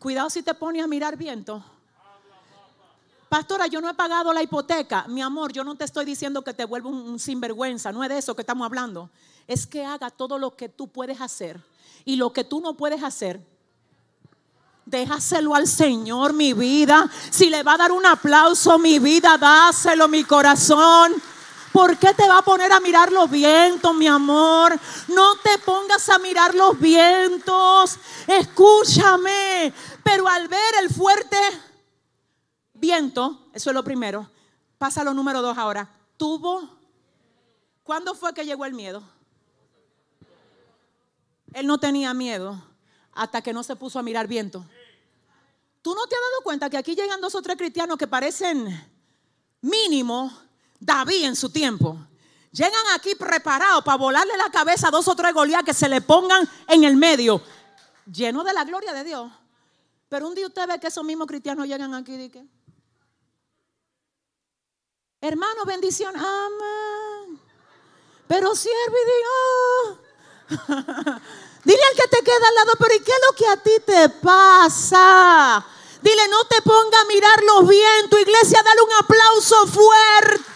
[0.05, 1.63] Cuidado si te pones a mirar viento.
[3.27, 5.07] Pastora, yo no he pagado la hipoteca.
[5.07, 7.91] Mi amor, yo no te estoy diciendo que te vuelva un, sinvergüenza.
[7.91, 9.09] No es de eso que estamos hablando.
[9.47, 11.59] Es que haga todo lo que tú puedes hacer.
[12.05, 13.43] Y lo que tú no puedes hacer,
[14.85, 17.09] déjaselo al Señor, mi vida.
[17.31, 21.13] Si le va a dar un aplauso, mi vida, dáselo, mi corazón.
[21.75, 24.79] ¿Por qué te va a poner a mirar los vientos, mi amor?
[25.09, 27.99] No te pongas a mirar los vientos.
[28.25, 29.73] Escúchame.
[30.01, 31.37] Pero al ver el fuerte
[32.73, 34.31] viento, eso es lo primero.
[34.77, 35.89] Pasa lo número dos ahora.
[36.15, 36.69] Tuvo.
[37.83, 39.03] ¿Cuándo fue que llegó el miedo?
[41.51, 42.57] Él no tenía miedo
[43.11, 44.65] hasta que no se puso a mirar viento.
[45.81, 48.89] ¿Tú no te has dado cuenta que aquí llegan dos o tres cristianos que parecen
[49.59, 50.44] mínimo
[50.79, 51.97] David en su tiempo?
[52.51, 55.99] Llegan aquí preparados para volarle la cabeza a dos o tres Goliat que se le
[55.99, 57.41] pongan en el medio,
[58.09, 59.29] lleno de la gloria de Dios.
[60.07, 62.49] Pero un día usted ve que esos mismos cristianos llegan aquí y dicen,
[65.19, 67.41] hermano, bendición, amén.
[68.27, 69.99] Pero siervo y Dios.
[71.65, 73.71] Dile al que te queda al lado, pero ¿y qué es lo que a ti
[73.85, 75.65] te pasa?
[76.01, 78.19] Dile, no te ponga a mirar los vientos.
[78.19, 80.54] Iglesia, dale un aplauso fuerte.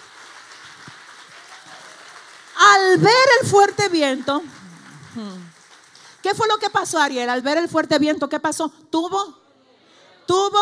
[2.60, 4.44] Al ver el fuerte viento,
[6.22, 7.30] ¿qué fue lo que pasó, Ariel?
[7.30, 8.70] Al ver el fuerte viento, ¿qué pasó?
[8.90, 9.38] ¿Tuvo?
[10.28, 10.60] ¿Tuvo?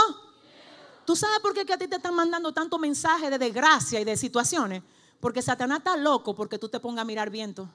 [1.05, 4.15] ¿Tú sabes por qué a ti te están mandando tanto mensaje de desgracia y de
[4.15, 4.83] situaciones?
[5.19, 7.67] Porque Satanás está loco porque tú te pongas a mirar viento.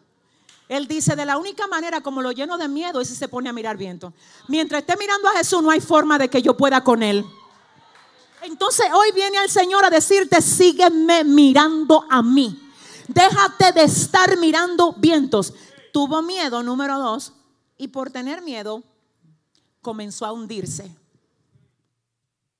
[0.68, 3.48] Él dice, de la única manera como lo lleno de miedo es si se pone
[3.48, 4.12] a mirar viento.
[4.46, 7.26] Mientras esté mirando a Jesús, no hay forma de que yo pueda con Él.
[8.42, 12.61] Entonces hoy viene el Señor a decirte, sígueme mirando a mí.
[13.14, 15.54] Déjate de estar mirando vientos.
[15.92, 17.32] Tuvo miedo, número dos,
[17.76, 18.82] y por tener miedo
[19.80, 20.96] comenzó a hundirse.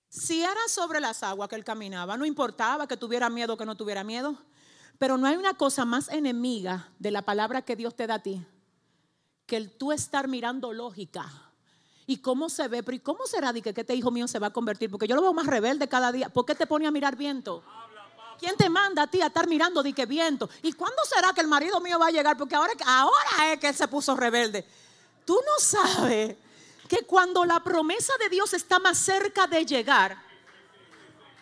[0.08, 3.64] Si era sobre las aguas que él caminaba, no importaba que tuviera miedo o que
[3.64, 4.36] no tuviera miedo.
[4.98, 8.22] Pero no hay una cosa más enemiga de la palabra que Dios te da a
[8.22, 8.44] ti
[9.52, 11.30] que el tú estar mirando lógica.
[12.06, 12.82] ¿Y cómo se ve?
[12.82, 14.90] Pero ¿y cómo será de que este hijo mío se va a convertir?
[14.90, 16.28] Porque yo lo veo más rebelde cada día.
[16.30, 17.62] ¿Por qué te pone a mirar viento?
[18.42, 20.50] ¿Quién te manda a ti a estar mirando de qué viento?
[20.62, 22.36] ¿Y cuándo será que el marido mío va a llegar?
[22.36, 24.66] Porque ahora, ahora es que él se puso rebelde.
[25.24, 26.34] Tú no sabes
[26.88, 30.20] que cuando la promesa de Dios está más cerca de llegar,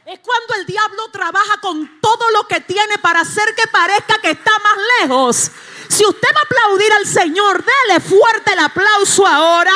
[0.04, 4.32] es cuando el diablo trabaja con todo lo que tiene para hacer que parezca que
[4.32, 5.50] está más lejos.
[5.88, 9.72] Si usted va a aplaudir al Señor, dele fuerte el aplauso ahora.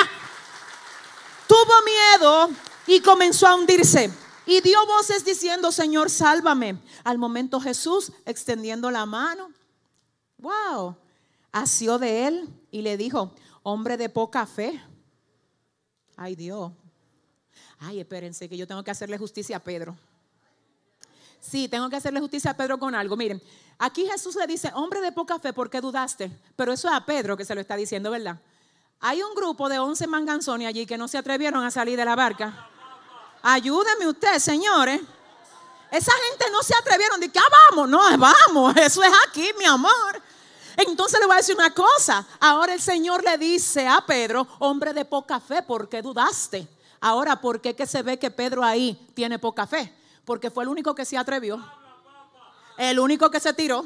[1.47, 2.51] Tuvo miedo
[2.87, 4.24] y comenzó a hundirse.
[4.47, 6.79] Y dio voces diciendo, Señor, sálvame.
[7.03, 9.51] Al momento Jesús extendiendo la mano.
[10.39, 10.97] Wow.
[11.53, 14.83] Asió de él y le dijo, hombre de poca fe.
[16.17, 16.73] Ay Dios.
[17.79, 19.97] Ay, espérense que yo tengo que hacerle justicia a Pedro.
[21.41, 23.17] Sí, tengo que hacerle justicia a Pedro con algo.
[23.17, 23.43] Miren,
[23.79, 26.31] aquí Jesús le dice, hombre de poca fe, ¿por qué dudaste?
[26.57, 28.41] Pero eso es a Pedro que se lo está diciendo, ¿verdad?
[29.01, 32.17] Hay un grupo de 11 manganzones allí que no se atrevieron a salir de la
[32.17, 32.71] barca.
[33.47, 35.03] Ayúdeme usted, señores.
[35.91, 39.67] Esa gente no se atrevieron de que ah, vamos, no, vamos, eso es aquí, mi
[39.67, 40.23] amor.
[40.79, 42.27] Entonces le voy a decir una cosa.
[42.41, 46.67] Ahora el Señor le dice a Pedro, hombre de poca fe, ¿por qué dudaste?
[47.03, 49.95] Ahora, ¿por qué que se ve que Pedro ahí tiene poca fe?
[50.25, 51.63] Porque fue el único que se atrevió,
[52.79, 53.85] el único que se tiró,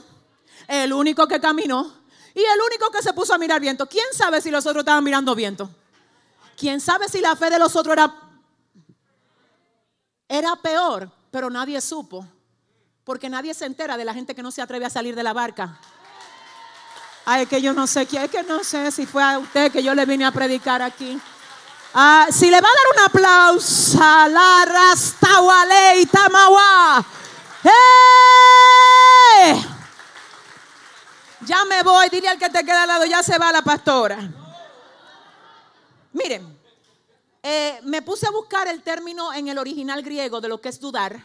[0.69, 1.93] el único que caminó
[2.33, 3.87] y el único que se puso a mirar viento.
[3.87, 5.69] ¿Quién sabe si los otros estaban mirando viento?
[6.57, 8.15] ¿Quién sabe si la fe de los otros era,
[10.29, 11.11] era peor?
[11.31, 12.27] Pero nadie supo.
[13.05, 15.33] Porque nadie se entera de la gente que no se atreve a salir de la
[15.33, 15.79] barca.
[17.25, 19.83] Ay, que yo no sé quién, es que no sé si fue a usted que
[19.83, 21.21] yo le vine a predicar aquí.
[21.95, 27.05] Ah, si le va a dar un aplauso a la Rastawale Tamawa.
[31.41, 34.19] Ya me voy, dile al que te queda al lado, ya se va la pastora.
[36.13, 36.58] Miren,
[37.43, 40.81] eh, me puse a buscar el término en el original griego de lo que es
[40.81, 41.25] dudar.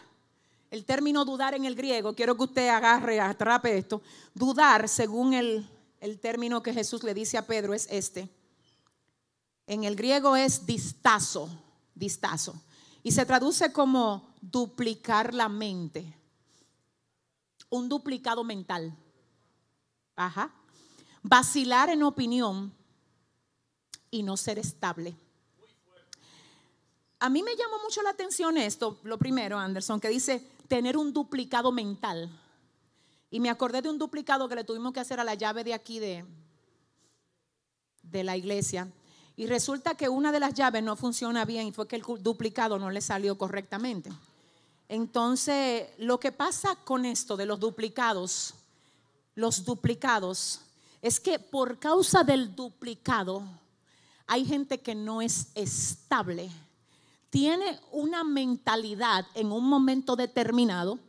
[0.70, 4.02] El término dudar en el griego, quiero que usted agarre, atrape esto.
[4.34, 5.68] Dudar, según el,
[6.00, 8.28] el término que Jesús le dice a Pedro, es este.
[9.66, 11.48] En el griego es distazo,
[11.94, 12.54] distazo.
[13.02, 16.16] Y se traduce como duplicar la mente.
[17.70, 18.96] Un duplicado mental.
[20.16, 20.52] Ajá.
[21.22, 22.72] Vacilar en opinión
[24.10, 25.16] y no ser estable.
[27.18, 31.12] A mí me llamó mucho la atención esto, lo primero, Anderson, que dice tener un
[31.12, 32.30] duplicado mental.
[33.30, 35.74] Y me acordé de un duplicado que le tuvimos que hacer a la llave de
[35.74, 36.24] aquí de,
[38.02, 38.88] de la iglesia.
[39.36, 42.78] Y resulta que una de las llaves no funciona bien y fue que el duplicado
[42.78, 44.10] no le salió correctamente.
[44.88, 48.54] Entonces, lo que pasa con esto de los duplicados,
[49.34, 50.60] los duplicados,
[51.02, 53.42] es que por causa del duplicado
[54.26, 56.50] hay gente que no es estable.
[57.34, 61.00] Tiene una mentalidad en un momento determinado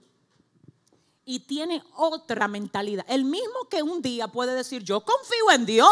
[1.23, 3.05] y tiene otra mentalidad.
[3.07, 5.87] El mismo que un día puede decir, yo confío en Dios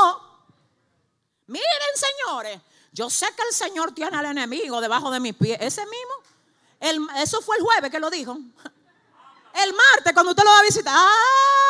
[1.47, 2.59] Miren, señores,
[2.91, 5.57] yo sé que el Señor tiene al enemigo debajo de mis pies.
[5.61, 8.33] Ese mismo, eso fue el jueves que lo dijo.
[8.33, 11.62] El martes, cuando usted lo va a visitar, ay,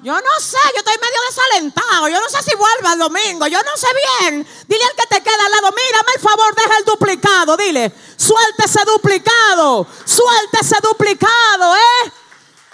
[0.00, 2.08] yo no sé, yo estoy medio desalentado.
[2.08, 3.46] Yo no sé si vuelva el domingo.
[3.46, 3.86] Yo no sé
[4.20, 4.46] bien.
[4.68, 7.56] Dile al que te queda al lado, mírame el favor, deja el duplicado.
[7.56, 9.86] Dile, suelte ese duplicado.
[10.04, 12.12] Suelte ese duplicado, ¿eh?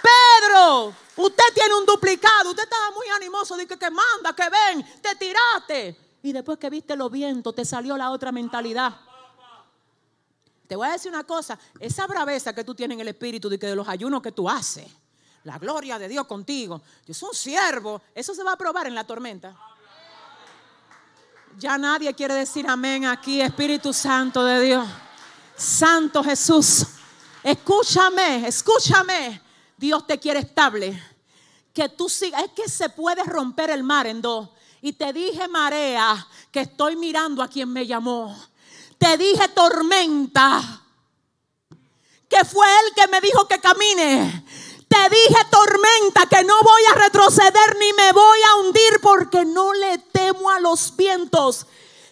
[0.01, 2.49] Pedro, Usted tiene un duplicado.
[2.49, 3.55] Usted estaba muy animoso.
[3.55, 5.97] Dice que manda, que ven, te tiraste.
[6.23, 8.95] Y después que viste los vientos, te salió la otra mentalidad.
[10.67, 11.59] Te voy a decir una cosa.
[11.79, 14.49] Esa braveza que tú tienes en el espíritu de que de los ayunos que tú
[14.49, 14.87] haces.
[15.43, 16.81] La gloria de Dios contigo.
[17.05, 18.01] Yo soy un siervo.
[18.15, 19.55] Eso se va a probar en la tormenta.
[21.57, 24.87] Ya nadie quiere decir amén aquí, Espíritu Santo de Dios.
[25.55, 26.85] Santo Jesús.
[27.43, 29.41] Escúchame, escúchame.
[29.77, 31.01] Dios te quiere estable.
[31.73, 32.43] Que tú sigas.
[32.43, 34.49] Es que se puede romper el mar en dos.
[34.81, 38.35] Y te dije, marea, que estoy mirando a quien me llamó.
[38.97, 40.61] Te dije, tormenta,
[42.29, 44.45] que fue él que me dijo que camine.
[44.93, 49.73] Te dije, tormenta, que no voy a retroceder ni me voy a hundir porque no
[49.73, 51.65] le temo a los vientos.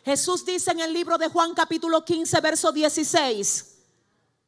[0.03, 3.77] Jesús dice en el libro de Juan capítulo 15, verso 16.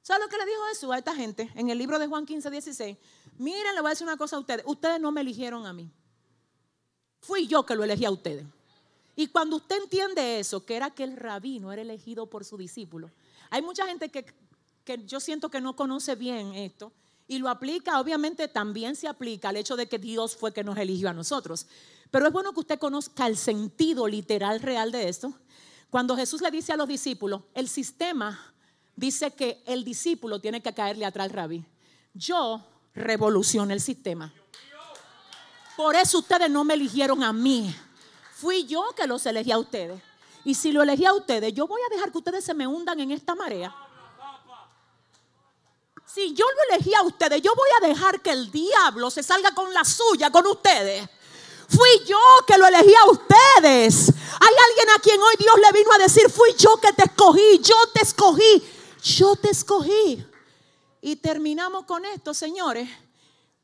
[0.02, 2.50] ¿Sabe lo que le dijo Jesús a esta gente en el libro de Juan 15,
[2.50, 2.98] 16?
[3.38, 4.64] Miren, le voy a decir una cosa a ustedes.
[4.66, 5.92] Ustedes no me eligieron a mí.
[7.22, 8.48] Fui yo que lo elegí a ustedes.
[9.16, 13.12] Y cuando usted entiende eso, que era que el rabino era elegido por su discípulo,
[13.52, 14.26] hay mucha gente que,
[14.84, 16.92] que yo siento que no conoce bien esto
[17.34, 20.78] y lo aplica, obviamente también se aplica al hecho de que Dios fue que nos
[20.78, 21.66] eligió a nosotros.
[22.12, 25.34] Pero es bueno que usted conozca el sentido literal real de esto.
[25.90, 28.54] Cuando Jesús le dice a los discípulos, el sistema
[28.96, 31.66] dice que el discípulo tiene que caerle atrás al rabí.
[32.14, 34.32] Yo revolucioné el sistema.
[35.76, 37.76] Por eso ustedes no me eligieron a mí.
[38.36, 40.00] Fui yo que los elegí a ustedes.
[40.46, 43.00] Y si lo elegí a ustedes, yo voy a dejar que ustedes se me hundan
[43.00, 43.76] en esta marea.
[46.14, 49.54] Si yo lo elegí a ustedes, yo voy a dejar que el diablo se salga
[49.56, 51.10] con la suya con ustedes.
[51.68, 54.10] Fui yo que lo elegí a ustedes.
[54.10, 57.60] Hay alguien a quien hoy Dios le vino a decir, fui yo que te escogí,
[57.64, 58.64] yo te escogí
[59.04, 60.26] yo te escogí.
[61.02, 62.90] Y terminamos con esto, señores.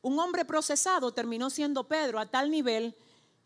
[0.02, 2.94] Un hombre procesado terminó siendo Pedro a tal nivel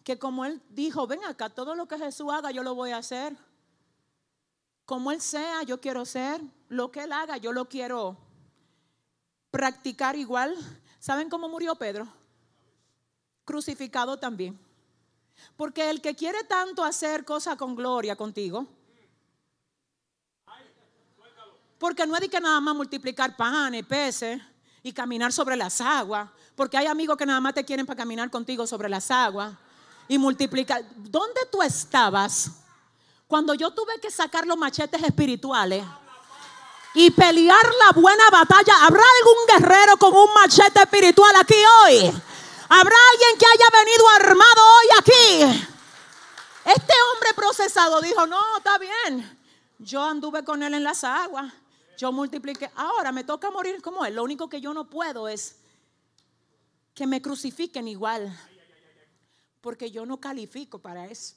[0.02, 2.98] que como él dijo, ven acá, todo lo que Jesús haga yo lo voy a
[2.98, 3.36] hacer.
[4.84, 6.40] Como él sea, yo quiero ser.
[6.68, 8.16] Lo que él haga, yo lo quiero.
[9.54, 10.52] Practicar igual.
[10.98, 12.08] ¿Saben cómo murió Pedro?
[13.44, 14.58] Crucificado también.
[15.56, 18.66] Porque el que quiere tanto hacer cosas con gloria contigo,
[21.78, 24.42] porque no es de que nada más multiplicar panes, peces
[24.82, 28.30] y caminar sobre las aguas, porque hay amigos que nada más te quieren para caminar
[28.30, 29.54] contigo sobre las aguas
[30.08, 30.84] y multiplicar.
[30.96, 32.50] ¿Dónde tú estabas
[33.28, 35.84] cuando yo tuve que sacar los machetes espirituales?
[36.94, 38.86] Y pelear la buena batalla.
[38.86, 42.12] ¿Habrá algún guerrero con un machete espiritual aquí hoy?
[42.68, 45.64] ¿Habrá alguien que haya venido armado hoy aquí?
[46.64, 49.38] Este hombre procesado dijo, no, está bien.
[49.78, 51.52] Yo anduve con él en las aguas.
[51.98, 52.70] Yo multipliqué.
[52.76, 54.14] Ahora me toca morir como él.
[54.14, 55.56] Lo único que yo no puedo es
[56.94, 58.32] que me crucifiquen igual.
[59.60, 61.34] Porque yo no califico para eso.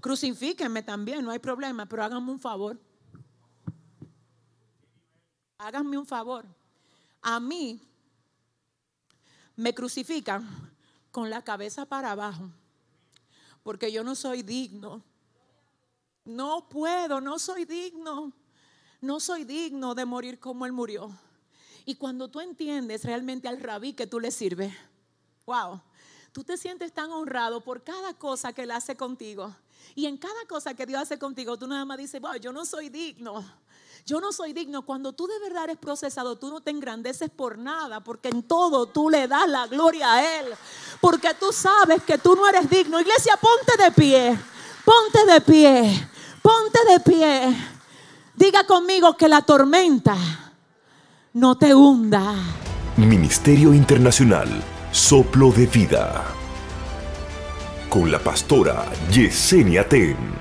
[0.00, 2.78] Crucifíquenme también, no hay problema, pero háganme un favor.
[5.58, 6.46] Háganme un favor.
[7.20, 7.80] A mí
[9.56, 10.48] me crucifican
[11.10, 12.48] con la cabeza para abajo,
[13.64, 15.02] porque yo no soy digno.
[16.24, 18.32] No puedo, no soy digno.
[19.00, 21.10] No soy digno de morir como Él murió.
[21.84, 24.74] Y cuando tú entiendes realmente al rabí que tú le sirves,
[25.46, 25.80] wow,
[26.32, 29.54] tú te sientes tan honrado por cada cosa que Él hace contigo.
[29.94, 32.64] Y en cada cosa que Dios hace contigo, tú nada más dices, wow, yo no
[32.64, 33.44] soy digno.
[34.06, 34.82] Yo no soy digno.
[34.82, 38.86] Cuando tú de verdad eres procesado, tú no te engrandeces por nada, porque en todo
[38.86, 40.46] tú le das la gloria a Él.
[41.00, 43.00] Porque tú sabes que tú no eres digno.
[43.00, 44.38] Iglesia, ponte de pie.
[44.84, 46.08] Ponte de pie.
[46.42, 47.56] Ponte de pie.
[48.34, 50.16] Diga conmigo que la tormenta
[51.32, 52.34] no te hunda.
[52.96, 54.48] Ministerio Internacional,
[54.92, 56.24] Soplo de Vida.
[57.88, 60.37] Con la pastora Yesenia Ten.